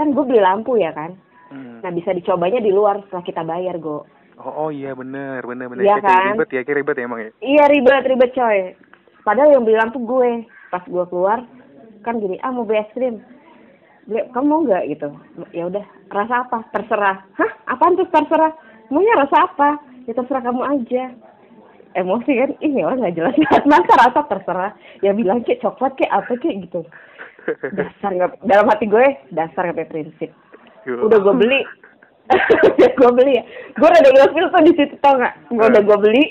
Kan 0.00 0.16
gue 0.16 0.24
beli 0.24 0.40
lampu 0.40 0.80
ya 0.80 0.88
kan. 0.96 1.12
Hmm. 1.52 1.78
Nah 1.78 1.90
bisa 1.92 2.10
dicobanya 2.10 2.58
di 2.58 2.72
luar 2.72 3.04
setelah 3.04 3.20
kita 3.22 3.42
bayar 3.44 3.76
go. 3.76 4.08
oh, 4.34 4.54
oh 4.58 4.70
iya 4.72 4.96
bener 4.96 5.44
bener 5.44 5.68
bener 5.68 5.84
Iya 5.84 5.96
Kayak- 5.96 6.02
kayak 6.02 6.16
kan? 6.16 6.32
ribet 6.32 6.48
ya 6.48 6.60
kayak 6.62 6.78
ribet 6.80 6.96
ya 6.96 7.04
emang 7.04 7.20
ya 7.20 7.30
Iya 7.38 7.64
ribet 7.68 8.02
ribet 8.06 8.30
coy. 8.32 8.58
Padahal 9.20 9.50
yang 9.50 9.62
beli 9.62 9.76
lampu 9.76 9.98
gue. 10.00 10.30
Pas 10.66 10.80
gue 10.82 11.04
keluar 11.06 11.44
kan 12.00 12.16
gini, 12.16 12.40
ah 12.40 12.48
mau 12.48 12.64
beli 12.64 12.80
es 12.80 12.90
krim. 12.90 13.20
Beli, 14.02 14.24
kamu 14.32 14.46
mau 14.48 14.64
nggak 14.64 14.82
gitu? 14.88 15.08
Ya 15.52 15.68
udah, 15.68 15.84
rasa 16.08 16.42
apa? 16.42 16.64
Terserah. 16.72 17.22
Hah? 17.36 17.50
Apaan 17.68 17.94
tuh 17.94 18.08
terserah? 18.08 18.50
Maunya 18.88 19.14
rasa 19.14 19.46
apa? 19.46 19.78
Ya 20.08 20.12
terserah 20.12 20.42
kamu 20.42 20.62
aja. 20.64 21.14
Emosi 21.92 22.32
kan, 22.34 22.50
ini 22.58 22.80
orang 22.82 23.04
nggak 23.04 23.14
jelas 23.14 23.36
banget. 23.36 23.62
Masa 23.70 23.92
rasa 24.00 24.20
terserah? 24.26 24.72
Ya 24.98 25.12
bilang 25.12 25.44
kayak 25.44 25.60
coklat 25.60 25.92
kayak 25.94 26.10
apa 26.10 26.32
kayak 26.40 26.56
gitu. 26.66 26.80
Dasar 27.78 28.10
nggak, 28.10 28.30
dalam 28.42 28.66
hati 28.66 28.86
gue 28.86 29.06
dasar 29.30 29.66
nggak 29.66 29.76
punya 29.76 29.90
prinsip. 29.92 30.30
Udah 30.84 31.18
gue 31.18 31.34
beli, 31.36 31.60
udah 32.72 32.90
gue 32.92 33.10
beli 33.12 33.32
ya. 33.34 33.44
Gue 33.72 33.86
udah 33.86 34.00
ilfil 34.02 34.46
tuh 34.48 34.62
di 34.62 34.72
situ 34.74 34.94
tau 34.98 35.14
nggak? 35.14 35.34
Gue 35.48 35.62
udah 35.64 35.82
gue 35.82 35.98
beli, 36.00 36.24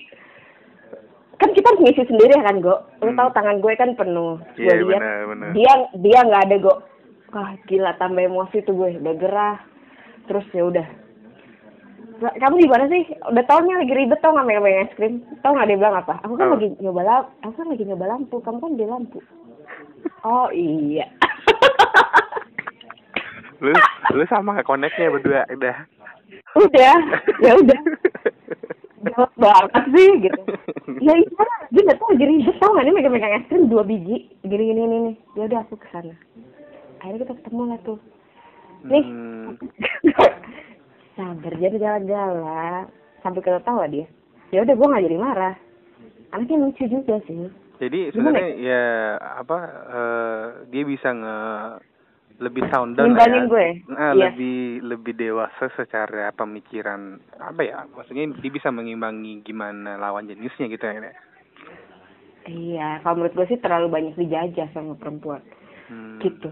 kan 1.37 1.49
kita 1.51 1.67
harus 1.67 1.81
ngisi 1.81 2.03
sendiri 2.05 2.35
kan 2.37 2.59
go? 2.59 2.75
Lu 2.99 3.09
Hmm. 3.09 3.17
tahu 3.17 3.29
tangan 3.31 3.57
gue 3.57 3.73
kan 3.73 3.91
penuh. 3.93 4.37
Gue 4.53 4.61
Iya, 4.61 4.73
lihat 4.81 5.01
dia 5.51 5.73
dia 5.97 6.19
nggak 6.21 6.43
ada 6.45 6.57
go. 6.59 6.73
Wah 7.31 7.55
gila 7.63 7.95
tambah 7.95 8.21
emosi 8.21 8.59
tuh 8.61 8.75
gue. 8.75 8.99
Udah 8.99 9.15
gerah. 9.15 9.55
Terus 10.27 10.43
ya 10.51 10.63
udah. 10.63 10.87
Kamu 12.21 12.53
gimana 12.55 12.85
sih? 12.85 13.01
Udah 13.25 13.43
tau 13.45 13.59
nih 13.59 13.73
lagi 13.73 13.93
ribet 13.95 14.21
tau 14.21 14.29
nggak 14.29 14.45
megang 14.45 14.61
megang 14.61 14.85
es 14.85 14.93
krim? 14.93 15.13
Tau 15.41 15.55
nggak 15.55 15.65
dia 15.65 15.79
bilang 15.79 15.95
apa? 15.95 16.21
Aku 16.21 16.35
kan 16.35 16.51
Apa? 16.51 16.55
lagi 16.55 16.67
nyoba 16.77 17.01
lampu. 17.01 17.31
Aku 17.41 17.53
kan 17.55 17.67
lagi 17.67 17.83
nyoba 17.83 18.05
lampu. 18.05 18.35
Kamu 18.37 18.57
kan 18.59 18.71
beli 18.75 18.85
lampu. 18.85 19.19
Oh 20.21 20.49
iya 20.49 21.05
lu 23.61 23.73
lu 24.17 24.23
sama 24.27 24.59
koneknya 24.65 25.13
berdua? 25.13 25.45
Udah. 25.53 25.77
Udah. 26.57 26.95
Ya 27.45 27.53
udah. 27.57 27.81
Jawab 29.01 29.33
banget 29.37 29.83
sih 29.97 30.09
gitu. 30.29 30.41
Ya 31.01 31.13
iya 31.17 31.45
dia 31.73 31.81
nggak 31.87 31.97
tahu 31.97 32.13
lagi 32.13 32.25
ribet 32.29 32.55
tau 32.61 32.69
nggak 32.73 32.85
dia 32.85 32.93
megang 32.93 33.13
megang 33.13 33.33
es 33.37 33.47
krim 33.49 33.65
dua 33.65 33.81
biji? 33.81 34.29
Gini 34.45 34.63
gini 34.69 34.81
gini 34.85 34.97
nih 35.09 35.15
ya 35.37 35.43
udah 35.49 35.59
aku 35.65 35.73
ke 35.79 35.87
sana 35.89 36.13
akhirnya 37.01 37.25
kita 37.25 37.33
ketemu 37.41 37.61
lah 37.65 37.79
tuh. 37.81 37.99
Nih. 38.85 39.05
Hmm. 39.05 39.57
sabar 41.17 41.53
jadi 41.57 41.77
jalan-jalan. 41.77 42.85
Sampai 43.21 43.41
ketawa 43.41 43.85
dia? 43.89 44.05
Ya 44.53 44.65
udah 44.65 44.73
gue 44.73 44.87
nggak 44.89 45.05
jadi 45.05 45.17
marah. 45.17 45.55
Anaknya 46.33 46.57
lucu 46.61 46.85
juga 46.87 47.17
sih. 47.25 47.49
Jadi 47.81 48.13
sebenarnya 48.13 48.49
ya 48.61 48.83
apa 49.41 49.57
eh, 49.89 50.45
dia 50.69 50.83
bisa 50.85 51.09
nge 51.09 51.37
lebih 52.41 52.65
sound 52.67 52.97
down 52.97 53.13
ya. 53.13 53.45
gue, 53.45 53.67
Nah, 53.87 54.11
iya. 54.11 54.27
lebih 54.27 54.57
lebih 54.81 55.13
dewasa 55.13 55.69
secara 55.71 56.33
pemikiran 56.33 57.21
apa 57.37 57.61
ya? 57.61 57.85
Maksudnya 57.87 58.33
dia 58.33 58.49
bisa 58.49 58.67
mengimbangi 58.67 59.39
gimana 59.41 59.95
lawan 59.95 60.25
jenisnya 60.25 60.65
gitu 60.67 60.81
ya. 60.81 61.13
Iya 62.41 62.99
kalau 62.99 63.21
menurut 63.21 63.37
gue 63.37 63.47
sih 63.47 63.61
terlalu 63.61 63.87
banyak 63.87 64.17
dijajah 64.17 64.73
sama 64.73 64.97
perempuan 64.97 65.45
Hmm. 65.85 66.17
gitu 66.17 66.49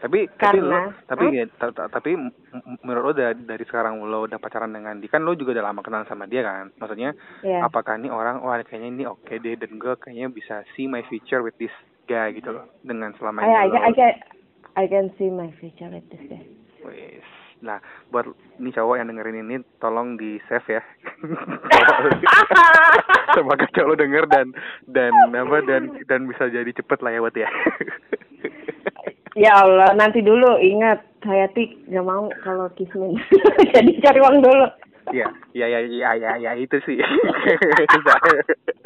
Tapi 0.00 0.32
tapi 0.32 0.58
lo, 0.58 0.68
Karena- 0.72 0.96
tapi 1.06 1.24
ta- 1.54 1.88
tapi 1.88 2.16
m- 2.16 2.32
m- 2.50 2.80
menurut 2.80 3.04
lo 3.04 3.12
dari, 3.14 3.36
dari 3.38 3.64
sekarang 3.64 4.00
lo 4.00 4.24
udah 4.24 4.36
pacaran 4.36 4.68
dengan 4.68 4.96
dia 4.96 5.08
kan 5.08 5.20
lo 5.20 5.32
juga 5.32 5.52
udah 5.52 5.64
lama 5.66 5.80
kenal 5.80 6.04
sama 6.04 6.24
dia 6.24 6.40
kan? 6.40 6.72
Maksudnya 6.74 7.12
ya 7.40 7.60
apakah 7.62 7.96
ini 7.96 8.08
orang 8.08 8.40
wah 8.40 8.56
kayaknya 8.58 8.88
ini 8.90 9.04
oke 9.04 9.28
deh 9.30 9.54
dan 9.54 9.72
gue 9.72 9.92
kayaknya 9.94 10.28
bisa 10.28 10.64
see 10.72 10.84
my 10.84 11.04
future 11.04 11.40
with 11.40 11.52
this 11.56 11.72
guy 12.04 12.28
gitu 12.30 12.48
loh 12.50 12.64
dengan 12.80 13.12
selama 13.14 13.40
ini 13.40 13.46
I, 13.46 13.56
I, 13.56 13.66
lo 13.66 13.76
I, 13.78 13.92
can- 13.94 14.20
I 14.76 14.86
can 14.86 15.10
see 15.18 15.30
my 15.30 15.50
future 15.58 15.90
like 15.90 16.06
this 16.10 16.22
deh. 16.30 16.42
Wis. 16.86 17.26
Nah, 17.60 17.76
buat 18.08 18.24
ini 18.56 18.72
cowok 18.72 18.96
yang 18.96 19.12
dengerin 19.12 19.44
ini 19.44 19.56
tolong 19.84 20.16
di 20.16 20.40
save 20.48 20.80
ya. 20.80 20.82
Semoga 23.36 23.68
cowok 23.76 23.88
lo 23.92 23.94
denger 24.00 24.24
dan 24.32 24.56
dan 24.88 25.12
apa 25.36 25.60
dan 25.68 25.92
dan 26.08 26.24
bisa 26.24 26.48
jadi 26.48 26.72
cepet 26.72 26.98
lah 27.04 27.12
ya 27.12 27.20
buat 27.20 27.36
ya. 27.36 27.50
ya 29.36 29.52
Allah, 29.60 29.92
nanti 29.92 30.24
dulu 30.24 30.56
ingat 30.56 31.04
Hayati 31.20 31.84
nggak 31.92 32.06
mau 32.08 32.32
kalau 32.40 32.72
kismin. 32.72 33.20
Jadi 33.76 34.00
cari 34.00 34.24
uang 34.24 34.40
dulu. 34.40 34.66
Iya, 35.12 35.28
iya, 35.52 35.66
iya, 35.68 35.80
iya, 35.84 36.10
iya, 36.16 36.30
ya, 36.40 36.52
itu 36.56 36.80
sih. 36.88 36.96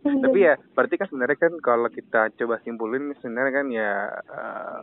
Tapi 0.00 0.38
ya, 0.38 0.54
berarti 0.76 0.94
kan 0.98 1.08
sebenarnya 1.08 1.38
kan 1.38 1.52
kalau 1.62 1.88
kita 1.88 2.32
coba 2.36 2.60
simpulin 2.62 3.14
sebenarnya 3.18 3.52
kan 3.52 3.66
ya 3.72 3.90
uh, 4.30 4.80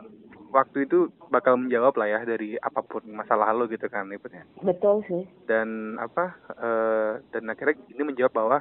waktu 0.54 0.86
itu 0.86 1.10
bakal 1.34 1.58
menjawab 1.58 1.98
lah 1.98 2.08
ya 2.08 2.20
dari 2.24 2.56
apa 2.62 2.86
pun 2.86 3.02
masalah 3.10 3.52
lo 3.52 3.66
gitu 3.66 3.90
kan, 3.90 4.08
ya. 4.10 4.44
Betul 4.62 5.02
sih. 5.10 5.24
Dan 5.50 5.98
apa? 5.98 6.38
Uh, 6.54 7.12
dan 7.34 7.50
akhirnya 7.50 7.80
ini 7.90 8.04
menjawab 8.06 8.34
bahwa 8.34 8.58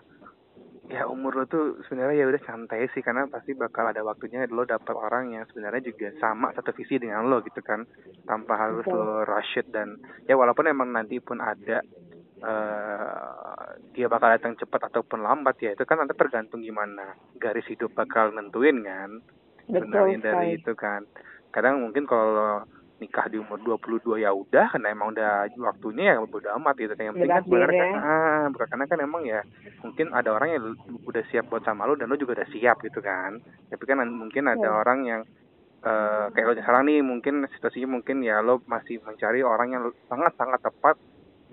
ya 0.90 1.09
umur 1.09 1.33
lo 1.33 1.44
tuh 1.48 1.81
sebenarnya 1.87 2.20
ya 2.20 2.26
udah 2.28 2.42
santai 2.44 2.90
sih 2.92 3.00
karena 3.00 3.24
pasti 3.31 3.55
bakal 3.57 3.88
ada 3.88 4.02
waktunya 4.02 4.44
lo 4.50 4.68
dapet 4.68 4.92
orang 4.92 5.33
yang 5.33 5.48
sebenarnya 5.48 5.88
juga 5.88 6.12
sama 6.20 6.52
satu 6.52 6.74
visi 6.76 7.00
dengan 7.00 7.31
lo 7.33 7.40
gitu 7.40 7.62
kan 7.64 7.88
tanpa 8.28 8.61
harus 8.61 8.85
Betul. 8.85 9.00
lo 9.00 9.24
rush 9.24 9.62
it 9.62 9.72
dan 9.72 9.96
ya 10.26 10.35
walaupun 10.35 10.66
emang 10.66 10.92
nanti 10.92 11.16
pun 11.22 11.38
ada 11.38 11.81
uh, 12.42 13.78
dia 13.94 14.07
bakal 14.11 14.28
datang 14.35 14.59
cepat 14.59 14.92
ataupun 14.92 15.22
lambat 15.22 15.57
ya 15.62 15.70
itu 15.72 15.87
kan 15.87 16.02
nanti 16.02 16.14
tergantung 16.18 16.61
gimana 16.61 17.14
garis 17.38 17.66
hidup 17.70 17.94
bakal 17.94 18.35
nentuin 18.35 18.83
kan 18.83 19.22
sebenarnya 19.66 20.18
dari 20.20 20.59
itu 20.59 20.72
kan. 20.74 21.07
Kadang 21.52 21.85
mungkin 21.85 22.09
kalau 22.09 22.64
nikah 23.02 23.26
di 23.26 23.35
umur 23.42 23.59
22 23.59 24.22
ya 24.22 24.31
udah 24.31 24.70
karena 24.70 24.94
emang 24.94 25.11
udah 25.11 25.50
waktunya 25.59 26.14
ya 26.14 26.22
bodo 26.22 26.48
amat 26.62 26.74
gitu 26.78 26.94
kan. 26.94 27.11
Yang 27.11 27.14
penting 27.18 27.35
kan 27.35 27.42
sebenarnya 27.42 27.83
kan 27.83 27.98
ah 27.98 28.44
bukan 28.55 28.66
karena 28.70 28.85
kan 28.87 28.98
emang 29.02 29.22
ya 29.26 29.40
mungkin 29.83 30.07
ada 30.14 30.31
orang 30.31 30.48
yang 30.55 30.64
udah 31.02 31.22
siap 31.35 31.50
buat 31.50 31.66
sama 31.66 31.90
lu 31.90 31.98
dan 31.98 32.07
lu 32.07 32.14
juga 32.14 32.38
udah 32.38 32.48
siap 32.55 32.78
gitu 32.87 33.02
kan. 33.02 33.42
Tapi 33.70 33.83
kan 33.83 34.07
mungkin 34.07 34.46
ada 34.46 34.68
hmm. 34.70 34.81
orang 34.87 34.98
yang 35.02 35.20
uh, 35.83 36.31
kayak 36.31 36.46
lo 36.46 36.55
sekarang 36.55 36.83
nih 36.87 37.02
mungkin 37.02 37.35
situasinya 37.50 37.98
mungkin 37.98 38.22
ya 38.22 38.38
lo 38.38 38.62
masih 38.70 39.02
mencari 39.02 39.42
orang 39.42 39.68
yang 39.74 39.83
sangat 40.07 40.33
sangat 40.38 40.62
tepat 40.62 40.96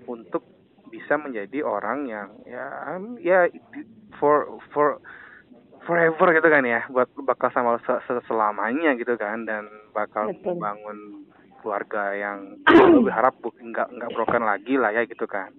untuk 0.06 0.46
bisa 0.90 1.14
menjadi 1.16 1.62
orang 1.62 2.10
yang 2.10 2.28
ya 2.44 2.66
ya 3.22 3.38
for 4.18 4.60
for 4.74 4.98
forever 5.86 6.36
gitu 6.36 6.48
kan 6.50 6.66
ya 6.66 6.84
buat 6.92 7.08
bakal 7.24 7.48
sama 7.54 7.80
selamanya 8.28 8.92
gitu 8.98 9.16
kan 9.16 9.48
dan 9.48 9.70
bakal 9.96 10.28
membangun 10.44 11.24
keluarga 11.62 12.16
yang 12.16 12.38
lo 12.92 13.04
berharap 13.04 13.36
nggak 13.40 13.88
nggak 13.88 14.12
broken 14.12 14.44
lagi 14.44 14.74
lah 14.76 14.92
ya 14.92 15.04
gitu 15.06 15.24
kan. 15.28 15.52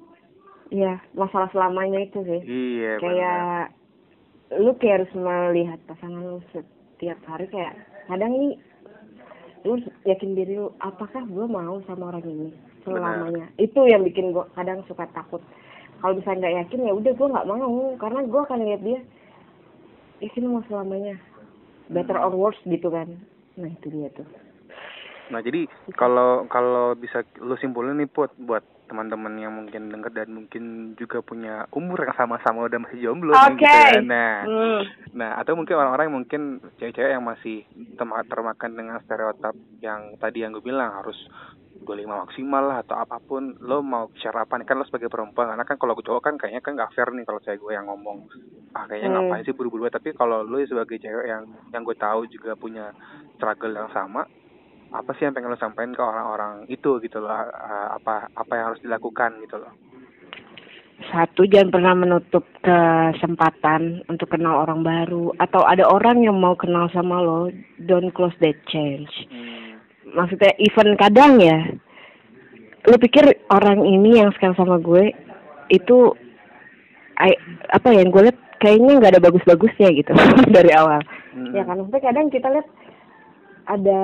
Iya 0.72 1.04
masalah 1.18 1.50
selamanya 1.52 2.00
itu 2.00 2.20
sih. 2.24 2.42
Iya 2.42 2.94
kayak 3.02 3.76
bener. 4.52 4.62
lu 4.62 4.72
kayak 4.78 4.96
harus 5.02 5.12
melihat 5.16 5.80
pasangan 5.88 6.22
lu 6.22 6.40
setiap 6.52 7.20
hari 7.28 7.48
kayak 7.50 7.74
kadang 8.10 8.34
nih 8.36 8.54
lu 9.62 9.78
yakin 10.10 10.34
diri 10.34 10.58
lu 10.58 10.74
apakah 10.82 11.22
gue 11.22 11.46
mau 11.46 11.78
sama 11.86 12.10
orang 12.10 12.26
ini 12.26 12.50
selamanya 12.84 13.48
bener. 13.50 13.64
itu 13.64 13.80
yang 13.88 14.02
bikin 14.06 14.34
gue 14.36 14.46
kadang 14.54 14.82
suka 14.86 15.06
takut 15.12 15.42
kalau 16.02 16.18
misalnya 16.18 16.50
nggak 16.50 16.58
yakin 16.66 16.88
ya 16.90 16.94
udah 16.98 17.14
gue 17.14 17.28
nggak 17.34 17.48
mau 17.48 17.86
karena 18.02 18.20
gue 18.26 18.42
akan 18.42 18.60
lihat 18.66 18.82
dia 18.82 19.00
yakin 20.22 20.50
mau 20.50 20.64
selamanya 20.70 21.16
better 21.90 22.18
hmm. 22.18 22.26
or 22.30 22.34
worse 22.34 22.62
gitu 22.66 22.90
kan 22.90 23.08
nah 23.58 23.70
itu 23.70 23.88
dia 23.92 24.10
tuh 24.14 24.28
Nah 25.32 25.40
jadi 25.40 25.64
kalau 25.96 26.44
kalau 26.52 26.92
bisa 27.00 27.24
lu 27.40 27.56
simpulin 27.56 27.96
nih 27.96 28.12
put 28.12 28.36
buat 28.36 28.62
teman-teman 28.92 29.40
yang 29.40 29.56
mungkin 29.56 29.88
denger 29.88 30.12
dan 30.12 30.36
mungkin 30.36 30.64
juga 31.00 31.24
punya 31.24 31.64
umur 31.72 32.04
yang 32.04 32.12
sama-sama 32.20 32.68
udah 32.68 32.84
masih 32.84 33.00
jomblo 33.00 33.32
okay. 33.32 33.56
gitu 33.56 33.64
ya. 33.64 34.04
Nah, 34.04 34.36
mm. 34.44 34.82
nah 35.16 35.40
atau 35.40 35.56
mungkin 35.56 35.80
orang-orang 35.80 36.12
mungkin 36.12 36.60
cewek-cewek 36.76 37.16
yang 37.16 37.24
masih 37.24 37.64
termakan 38.28 38.76
dengan 38.76 39.00
stereotip 39.08 39.56
yang 39.80 40.20
tadi 40.20 40.44
yang 40.44 40.52
gue 40.52 40.60
bilang 40.60 40.92
harus 40.92 41.16
25 41.84 42.08
maksimal 42.08 42.64
lah 42.64 42.78
atau 42.86 42.96
apa 42.98 43.18
pun 43.22 43.58
lo 43.62 43.82
mau 43.82 44.08
bicara 44.10 44.46
apa 44.46 44.58
nih 44.58 44.68
kan 44.70 44.78
lo 44.78 44.86
sebagai 44.86 45.10
perempuan 45.10 45.50
karena 45.52 45.66
kan 45.66 45.78
kalau 45.82 45.98
gue 45.98 46.06
cowok 46.06 46.24
kan 46.24 46.36
kayaknya 46.38 46.62
kan 46.62 46.78
gak 46.78 46.94
fair 46.94 47.10
nih 47.12 47.26
kalau 47.26 47.42
cewek 47.42 47.60
gue 47.60 47.74
yang 47.74 47.90
ngomong 47.90 48.26
ah 48.78 48.86
kayaknya 48.88 49.10
hmm. 49.12 49.18
ngapain 49.28 49.44
sih 49.44 49.56
buru-buru 49.58 49.90
tapi 49.90 50.14
kalau 50.14 50.46
lo 50.46 50.58
sebagai 50.64 51.02
cewek 51.02 51.26
yang 51.28 51.44
yang 51.74 51.82
gue 51.82 51.98
tahu 51.98 52.30
juga 52.30 52.56
punya 52.56 52.94
struggle 53.36 53.74
yang 53.74 53.90
sama 53.92 54.24
apa 54.92 55.10
sih 55.16 55.24
yang 55.24 55.34
pengen 55.34 55.56
lo 55.56 55.60
sampaikan 55.60 55.96
ke 55.96 56.04
orang-orang 56.04 56.68
itu 56.68 57.00
gitu 57.00 57.18
loh 57.24 57.32
apa 57.32 58.28
apa 58.36 58.52
yang 58.56 58.66
harus 58.72 58.84
dilakukan 58.84 59.40
gitu 59.44 59.58
loh 59.60 59.72
satu 61.10 61.50
jangan 61.50 61.74
pernah 61.74 61.94
menutup 61.98 62.46
kesempatan 62.62 64.06
untuk 64.06 64.30
kenal 64.30 64.62
orang 64.62 64.86
baru 64.86 65.34
atau 65.42 65.66
ada 65.66 65.88
orang 65.90 66.22
yang 66.22 66.38
mau 66.38 66.54
kenal 66.54 66.86
sama 66.94 67.18
lo 67.18 67.50
don't 67.82 68.14
close 68.14 68.36
that 68.38 68.56
change 68.70 69.10
hmm. 69.32 69.71
Maksudnya 70.16 70.52
even 70.60 70.96
kadang 71.00 71.40
ya 71.40 71.58
lo 72.90 72.98
pikir 72.98 73.46
orang 73.54 73.86
ini 73.86 74.22
yang 74.22 74.34
sekarang 74.34 74.58
sama 74.58 74.82
gue 74.82 75.14
itu 75.70 76.14
I, 77.22 77.38
apa 77.70 77.94
ya 77.94 78.02
yang 78.02 78.10
gue 78.10 78.24
lihat 78.30 78.40
kayaknya 78.58 78.98
nggak 78.98 79.14
ada 79.18 79.22
bagus-bagusnya 79.22 79.94
gitu 79.94 80.12
dari 80.56 80.72
awal 80.74 81.02
hmm. 81.34 81.54
ya 81.54 81.62
kan 81.66 81.78
maksudnya 81.82 82.04
kadang 82.10 82.28
kita 82.34 82.48
lihat 82.50 82.68
ada 83.70 84.02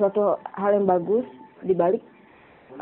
suatu 0.00 0.40
hal 0.56 0.70
yang 0.80 0.86
bagus 0.88 1.28
dibalik 1.60 2.00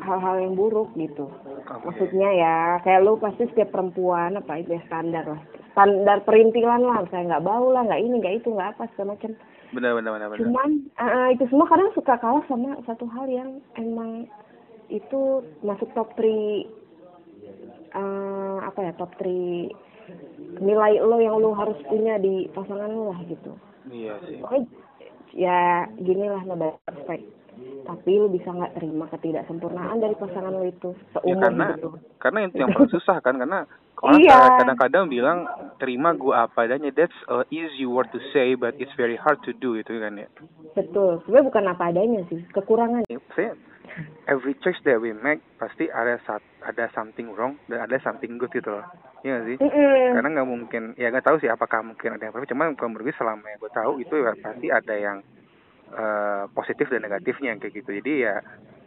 hal-hal 0.01 0.37
yang 0.41 0.55
buruk 0.57 0.93
gitu. 0.97 1.29
Okay. 1.67 1.85
Maksudnya 1.85 2.29
ya 2.33 2.55
kayak 2.87 3.03
lu 3.05 3.19
pasti 3.21 3.49
setiap 3.51 3.75
perempuan 3.75 4.39
apa 4.41 4.61
itu 4.61 4.77
ya 4.77 4.83
standar 4.89 5.25
lah. 5.27 5.43
Standar 5.73 6.21
perintilan 6.29 6.85
lah, 6.85 7.01
saya 7.09 7.25
nggak 7.33 7.45
bau 7.49 7.73
lah, 7.73 7.85
nggak 7.89 8.01
ini, 8.05 8.21
nggak 8.21 8.45
itu, 8.45 8.53
nggak 8.53 8.77
apa 8.77 8.85
segala 8.93 9.17
macam. 9.17 9.33
Benar, 9.73 9.91
benar, 9.97 10.11
benar, 10.13 10.37
Cuman 10.37 10.71
uh, 11.01 11.29
itu 11.33 11.49
semua 11.49 11.65
kadang 11.65 11.89
suka 11.97 12.21
kalah 12.21 12.45
sama 12.45 12.77
satu 12.85 13.09
hal 13.09 13.25
yang 13.25 13.57
emang 13.81 14.29
itu 14.93 15.41
masuk 15.65 15.89
top 15.97 16.13
3 16.21 16.29
uh, 17.97 18.61
apa 18.69 18.79
ya 18.85 18.93
top 19.01 19.17
3 19.17 20.61
nilai 20.61 21.01
lo 21.01 21.17
yang 21.17 21.41
lo 21.41 21.57
harus 21.57 21.81
punya 21.89 22.21
di 22.21 22.53
pasangan 22.53 22.93
lo 22.93 23.17
lah 23.17 23.21
gitu. 23.25 23.57
Iya 23.89 24.21
sih 24.29 24.45
ya 25.33 25.89
gini 25.97 26.29
lah 26.29 26.45
nggak 26.45 26.85
perfect 26.85 27.25
tapi 27.83 28.19
lu 28.19 28.29
bisa 28.31 28.49
nggak 28.51 28.75
terima 28.79 29.05
ketidaksempurnaan 29.11 29.99
dari 29.99 30.15
pasangan 30.17 30.53
lu 30.55 30.67
itu 30.67 30.91
seumur 31.15 31.29
ya, 31.29 31.43
karena, 31.49 31.67
gitu. 31.77 31.89
karena 32.19 32.39
itu 32.47 32.57
yang 32.59 32.71
paling 32.75 32.93
susah 32.93 33.17
kan 33.21 33.35
karena 33.39 33.61
orang 34.05 34.19
iya. 34.19 34.39
kadang-kadang 34.59 35.05
bilang 35.07 35.39
terima 35.79 36.11
gua 36.17 36.51
apa 36.51 36.67
adanya 36.67 36.91
that's 36.91 37.15
a 37.31 37.47
easy 37.55 37.87
word 37.87 38.11
to 38.11 38.19
say 38.35 38.59
but 38.59 38.75
it's 38.83 38.95
very 38.99 39.15
hard 39.15 39.39
to 39.47 39.55
do 39.55 39.79
itu 39.79 39.99
kan 39.99 40.19
ya 40.19 40.29
betul 40.75 41.23
sebenarnya 41.23 41.47
bukan 41.51 41.65
apa 41.71 41.85
adanya 41.93 42.21
sih 42.27 42.41
kekurangan 42.51 43.07
ya, 43.07 43.19
saya 43.37 43.55
every 44.27 44.57
choice 44.65 44.79
that 44.83 44.99
we 44.99 45.13
make 45.13 45.45
pasti 45.61 45.87
ada 45.93 46.19
ada 46.65 46.85
something 46.97 47.31
wrong 47.35 47.61
dan 47.69 47.85
ada 47.85 48.01
something 48.03 48.41
good 48.41 48.51
gitu 48.51 48.73
loh 48.73 48.87
Iya 49.23 49.39
gak 49.39 49.45
sih? 49.47 49.57
Mm 49.63 49.71
-hmm. 49.71 50.13
Karena 50.19 50.29
nggak 50.35 50.51
mungkin, 50.51 50.83
ya 50.99 51.07
nggak 51.15 51.23
tahu 51.23 51.39
sih 51.39 51.47
apakah 51.47 51.81
mungkin 51.87 52.19
ada 52.19 52.27
yang 52.27 52.35
perfect. 52.35 52.51
Cuman 52.51 52.75
kalau 52.75 52.91
menurut 52.91 53.07
gue 53.07 53.17
selama 53.23 53.47
yang 53.47 53.61
gue 53.63 53.73
tahu 53.73 53.93
itu 54.03 54.15
ya 54.19 54.35
pasti 54.43 54.67
ada 54.67 54.95
yang 54.99 55.19
uh, 55.95 56.45
positif 56.53 56.89
dan 56.89 57.05
negatifnya 57.05 57.57
kayak 57.61 57.75
gitu. 57.77 57.91
Jadi 58.03 58.13
ya 58.27 58.41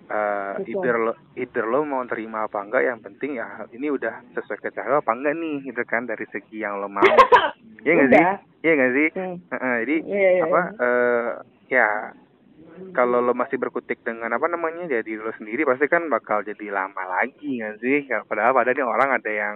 uh, 0.09 0.53
either 0.65 0.95
lo 1.01 1.13
either 1.37 1.65
lo 1.65 1.85
mau 1.85 2.01
terima 2.05 2.45
apa 2.45 2.61
enggak 2.61 2.83
yang 2.85 2.99
penting 3.01 3.37
ya 3.37 3.65
ini 3.73 3.89
udah 3.89 4.21
sesuai 4.37 4.61
kecewa 4.61 5.01
apa 5.01 5.11
enggak 5.13 5.35
nih 5.37 5.57
gitu 5.69 5.81
kan 5.85 6.05
dari 6.05 6.25
segi 6.29 6.61
yang 6.61 6.81
lo 6.81 6.89
mau. 6.89 7.05
Iya 7.85 8.01
nggak 8.01 8.09
sih? 8.09 8.23
Iya 8.65 8.71
nggak 8.73 8.93
sih? 8.97 9.07
Hmm. 9.13 9.35
Uh, 9.45 9.55
uh, 9.61 9.75
jadi 9.85 9.95
yeah, 10.09 10.31
yeah, 10.41 10.45
apa? 10.49 10.61
Uh, 10.81 11.29
ya 11.69 11.87
kalau 12.91 13.21
lo 13.23 13.37
masih 13.37 13.61
berkutik 13.61 14.03
dengan 14.03 14.33
apa 14.35 14.49
namanya 14.51 14.89
jadi 14.89 15.21
lo 15.21 15.31
sendiri 15.37 15.63
pasti 15.63 15.87
kan 15.87 16.09
bakal 16.11 16.43
jadi 16.43 16.73
lama 16.73 17.03
lagi 17.21 17.61
nggak 17.61 17.79
sih 17.79 18.09
padahal 18.27 18.57
pada 18.57 18.75
nih 18.75 18.83
orang 18.83 19.09
ada 19.15 19.31
yang 19.31 19.55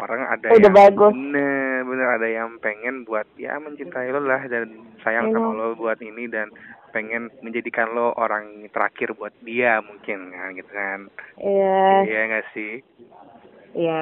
orang 0.00 0.24
ada 0.28 0.46
Udah 0.52 0.60
yang 0.60 0.76
bagus. 0.76 1.12
bener 1.12 1.78
bener 1.84 2.08
ada 2.20 2.28
yang 2.28 2.48
pengen 2.60 3.04
buat 3.04 3.28
ya 3.36 3.60
mencintai 3.60 4.08
lo 4.12 4.20
lah 4.24 4.42
dan 4.48 4.80
sayang 5.04 5.32
sama 5.32 5.52
lo 5.56 5.76
buat 5.76 6.00
ini 6.00 6.28
dan 6.28 6.48
pengen 6.90 7.30
menjadikan 7.40 7.90
lo 7.94 8.12
orang 8.14 8.66
terakhir 8.70 9.14
buat 9.16 9.34
dia 9.42 9.80
mungkin 9.82 10.30
kan 10.30 10.54
gitu 10.54 10.70
kan. 10.70 11.00
Iya. 11.38 12.06
Iya 12.06 12.20
nggak 12.30 12.46
sih? 12.54 12.72
Iya. 13.74 14.00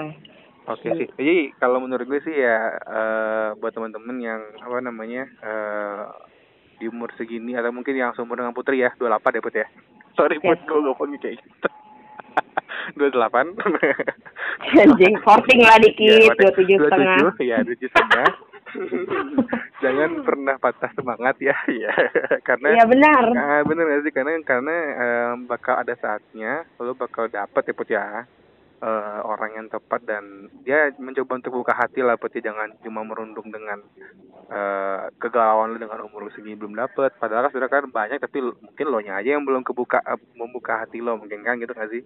Oke 0.69 0.85
okay, 0.85 0.91
sih. 1.01 1.09
Jadi 1.17 1.37
kalau 1.57 1.81
menurut 1.81 2.05
gue 2.05 2.21
sih 2.25 2.37
ya 2.37 2.77
uh, 2.85 3.49
buat 3.57 3.73
teman-teman 3.73 4.21
yang 4.21 4.41
apa 4.61 4.85
namanya 4.85 5.25
uh, 5.41 6.13
di 6.77 6.87
umur 6.93 7.09
segini 7.17 7.57
atau 7.57 7.73
mungkin 7.73 7.97
yang 7.97 8.13
seumur 8.13 8.37
dengan 8.37 8.53
Putri 8.53 8.85
ya 8.85 8.93
28 9.01 9.37
ya 9.37 9.41
Put 9.41 9.55
ya. 9.57 9.67
Sorry 10.13 10.37
Put 10.41 10.61
gue 10.69 10.81
ngomongnya 10.85 11.19
kayak 11.25 11.41
gitu. 11.41 11.69
28 12.97 13.21
anjing 14.81 15.15
forcing 15.23 15.61
lah 15.61 15.77
dikit 15.81 16.33
ya, 16.37 16.51
27 16.57 16.89
setengah. 16.89 17.21
ya 17.41 17.59
27 17.65 17.93
setengah 17.93 18.29
jangan 19.83 20.11
pernah 20.23 20.55
patah 20.59 20.91
semangat 20.95 21.37
ya 21.41 21.57
ya 21.85 21.93
karena 22.45 22.79
Iya 22.79 22.85
benar. 22.87 23.25
Ah, 23.35 23.61
bener 23.65 23.85
gak 23.87 24.03
sih? 24.07 24.13
Karena 24.15 24.33
karena 24.45 24.77
eh, 24.77 25.33
bakal 25.47 25.81
ada 25.81 25.95
saatnya 25.99 26.67
lo 26.79 26.95
bakal 26.95 27.31
dapet 27.31 27.63
ya 27.71 27.75
put 27.75 27.89
ya 27.89 28.05
eh, 28.79 29.21
orang 29.25 29.51
yang 29.59 29.67
tepat 29.71 30.01
dan 30.07 30.53
dia 30.63 30.93
mencoba 31.01 31.41
untuk 31.41 31.65
buka 31.65 31.75
hati 31.75 32.05
lah 32.05 32.19
put 32.19 32.35
ya. 32.37 32.53
Jangan 32.53 32.79
cuma 32.85 33.03
merundung 33.07 33.49
dengan 33.49 33.81
eh, 34.51 35.01
kegalauan 35.19 35.75
lo 35.75 35.79
dengan 35.81 36.05
umur 36.05 36.27
lo 36.27 36.31
segini 36.35 36.59
belum 36.59 36.77
dapet. 36.77 37.17
Padahal 37.17 37.49
kan 37.49 37.53
sudah 37.55 37.69
kan 37.71 37.89
banyak 37.89 38.19
tapi 38.21 38.43
mungkin 38.43 38.87
lo 38.91 38.99
nya 39.01 39.19
aja 39.19 39.39
yang 39.39 39.47
belum 39.47 39.65
kebuka 39.65 40.03
eh, 40.05 40.21
membuka 40.37 40.85
hati 40.85 41.01
lo 41.01 41.17
mungkin 41.17 41.43
kan 41.47 41.59
gitu 41.59 41.73
gak 41.75 41.91
sih 41.91 42.05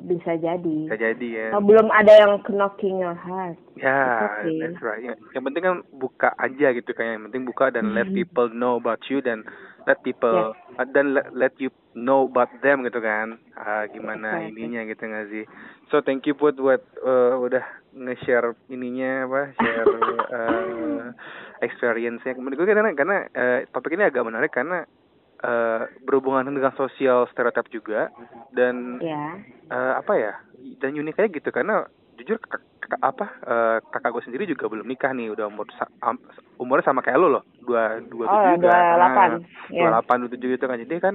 Bisa 0.00 0.32
jadi. 0.36 0.76
bisa 0.86 0.96
jadi 0.96 1.28
ya 1.28 1.46
Oh, 1.54 1.62
belum 1.62 1.88
ada 1.90 2.12
yang 2.14 2.40
knocking 2.48 3.00
your 3.00 3.16
heart. 3.16 3.56
Ya, 3.76 4.28
okay. 4.44 4.60
that's 4.60 4.80
right. 4.84 5.00
Ya, 5.00 5.14
Yang 5.32 5.44
penting 5.48 5.62
kan 5.64 5.76
buka 5.88 6.28
aja 6.36 6.68
gitu 6.72 6.90
kan. 6.92 7.16
Yang 7.16 7.22
penting 7.30 7.42
buka 7.48 7.72
dan 7.72 7.96
let 7.96 8.08
Mhm. 8.08 8.16
people 8.16 8.48
know 8.52 8.76
about 8.76 9.00
you 9.08 9.20
dan 9.20 9.40
let 9.88 10.00
people 10.04 10.52
uh, 10.76 10.84
dan 10.92 11.16
let, 11.16 11.32
let 11.32 11.54
you 11.56 11.72
know 11.96 12.28
about 12.28 12.52
them 12.60 12.84
gitu 12.84 13.00
kan. 13.00 13.40
Ah, 13.56 13.88
gimana 13.88 14.44
Exactly. 14.44 14.52
ininya 14.52 14.80
gitu 14.84 15.02
nggak 15.04 15.26
sih? 15.32 15.44
So 15.88 16.04
thank 16.04 16.28
you 16.28 16.36
buat 16.36 16.60
buat 16.60 16.84
uh, 17.00 17.40
udah 17.40 17.64
nge-share 17.96 18.52
ininya 18.68 19.26
apa? 19.26 19.40
Share 19.56 19.88
uh, 20.36 21.04
experience-nya. 21.64 22.36
Menurut 22.36 22.60
gue 22.60 22.68
karena 22.68 22.92
karena 22.92 23.16
uh, 23.32 23.58
topik 23.72 23.96
ini 23.96 24.04
agak 24.06 24.22
menarik 24.22 24.52
karena 24.52 24.84
uh, 25.40 25.80
berhubungan 26.02 26.48
dengan 26.48 26.72
sosial 26.74 27.24
stereotip 27.30 27.68
juga 27.68 28.08
dan 28.50 28.98
Ya. 28.98 29.38
eh, 29.70 29.92
apa 29.96 30.12
ya 30.14 30.32
dan 30.78 30.92
unik 30.92 31.16
aja 31.16 31.28
gitu 31.30 31.48
karena 31.48 31.86
jujur 32.18 32.36
apa 33.00 33.26
eh, 33.40 33.76
kakak 33.86 34.10
gue 34.12 34.22
sendiri 34.26 34.44
juga 34.44 34.66
belum 34.66 34.84
nikah 34.84 35.14
nih 35.14 35.30
udah 35.30 35.46
umur 35.46 35.64
sa- 35.72 35.88
am- 36.02 36.20
umurnya 36.58 36.84
sama 36.84 37.00
kayak 37.00 37.16
lo 37.16 37.28
loh 37.30 37.44
dua 37.62 38.02
dua 38.02 38.24
Oh, 38.26 38.32
tujuh 38.34 38.60
juga. 38.60 38.68
28. 38.68 38.98
Nah, 38.98 39.38
Ya. 39.70 39.80
dua 39.80 39.88
delapan 39.94 40.16
dua 40.20 40.30
tujuh 40.34 40.48
gitu 40.52 40.64
kan 40.66 40.78
jadi 40.80 40.94
kan 40.98 41.14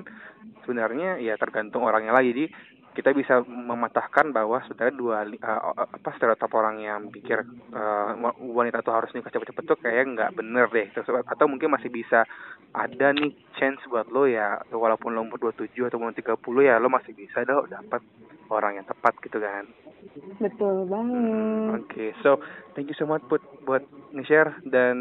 sebenarnya 0.63 1.09
ya 1.19 1.35
tergantung 1.35 1.83
orangnya 1.83 2.09
lagi 2.09 2.31
jadi 2.33 2.45
kita 2.95 3.11
bisa 3.11 3.43
mematahkan 3.43 4.31
bahwa 4.31 4.63
sebenarnya 4.63 4.95
dua 4.95 5.17
eh, 5.27 5.61
apa 5.75 6.09
stereotip 6.15 6.49
orang 6.55 6.79
yang 6.79 7.11
pikir 7.11 7.43
eh, 7.75 8.11
wanita 8.39 8.79
tuh 8.81 8.95
harus 8.95 9.11
nikah 9.11 9.29
cepet-cepet 9.29 9.63
tuh 9.67 9.77
kayak 9.83 10.15
nggak 10.15 10.33
bener 10.33 10.71
deh 10.71 10.87
Terus, 10.95 11.11
atau 11.27 11.45
mungkin 11.51 11.75
masih 11.75 11.91
bisa 11.91 12.23
ada 12.71 13.07
nih 13.11 13.35
chance 13.59 13.83
buat 13.91 14.07
lo 14.07 14.25
ya 14.25 14.63
walaupun 14.71 15.11
lo 15.11 15.27
umur 15.27 15.51
27 15.51 15.91
atau 15.91 15.99
umur 15.99 16.15
30 16.15 16.39
ya 16.63 16.79
lo 16.79 16.87
masih 16.87 17.11
bisa 17.11 17.43
dong 17.43 17.67
dapat 17.67 17.99
orang 18.49 18.77
yang 18.81 18.87
tepat 18.87 19.13
gitu 19.25 19.41
kan. 19.41 19.65
Betul 20.37 20.85
banget. 20.85 21.81
Oke, 21.81 22.05
so 22.21 22.37
thank 22.77 22.85
you 22.91 22.97
so 22.97 23.09
much 23.09 23.25
buat 23.25 23.41
buat 23.65 23.81
nge-share 24.13 24.53
dan 24.69 24.97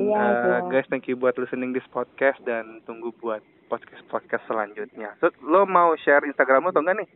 Iya, 0.00 0.16
uh, 0.16 0.60
guys 0.72 0.88
thank 0.88 1.04
you 1.06 1.14
buat 1.14 1.36
listening 1.36 1.76
this 1.76 1.86
podcast 1.92 2.40
dan 2.48 2.80
tunggu 2.88 3.12
buat 3.20 3.44
podcast 3.74 4.04
podcast 4.06 4.44
selanjutnya. 4.46 5.18
So 5.18 5.34
lo 5.42 5.66
mau 5.66 5.98
share 5.98 6.22
Instagram 6.30 6.62
lo 6.62 6.70
atau 6.70 6.86
enggak 6.86 7.02
nih? 7.02 7.08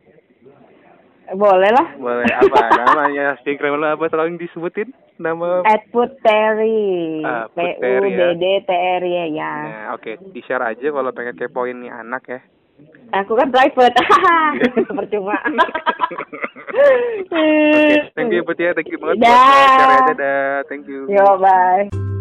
Boleh 1.39 1.71
lah. 1.71 1.87
Boleh 1.95 2.27
apa 2.27 2.59
namanya? 2.83 3.39
Instagram 3.39 3.79
lo 3.79 3.87
apa 3.95 4.11
tolong 4.11 4.35
disebutin 4.35 4.91
nama 5.15 5.63
At 5.63 5.87
Puteri. 5.87 7.23
Ah, 7.23 7.47
P 7.47 7.59
U 7.79 8.03
B 8.03 8.19
D 8.35 8.43
T 8.67 8.71
R 8.75 9.03
Y 9.07 9.39
ya. 9.39 9.53
Nah, 9.63 9.85
oke, 9.95 10.19
di-share 10.35 10.63
aja 10.75 10.87
kalau 10.91 11.15
pengen 11.15 11.39
kepoin 11.39 11.79
nih 11.79 11.91
anak 11.95 12.23
ya. 12.27 12.39
Aku 13.23 13.33
kan 13.35 13.49
private. 13.51 13.95
Percuma. 14.99 15.35
Oke, 16.79 17.49
thank 18.15 18.31
you 18.31 18.45
Putih 18.45 18.71
ya, 18.71 18.73
thank 18.77 18.87
you 18.87 19.01
banget 19.01 19.19
buat 19.19 19.27
Dah. 19.27 19.99
Dadah, 20.15 20.53
thank 20.71 20.87
you. 20.87 21.09
Yo, 21.11 21.35
bye. 21.35 22.18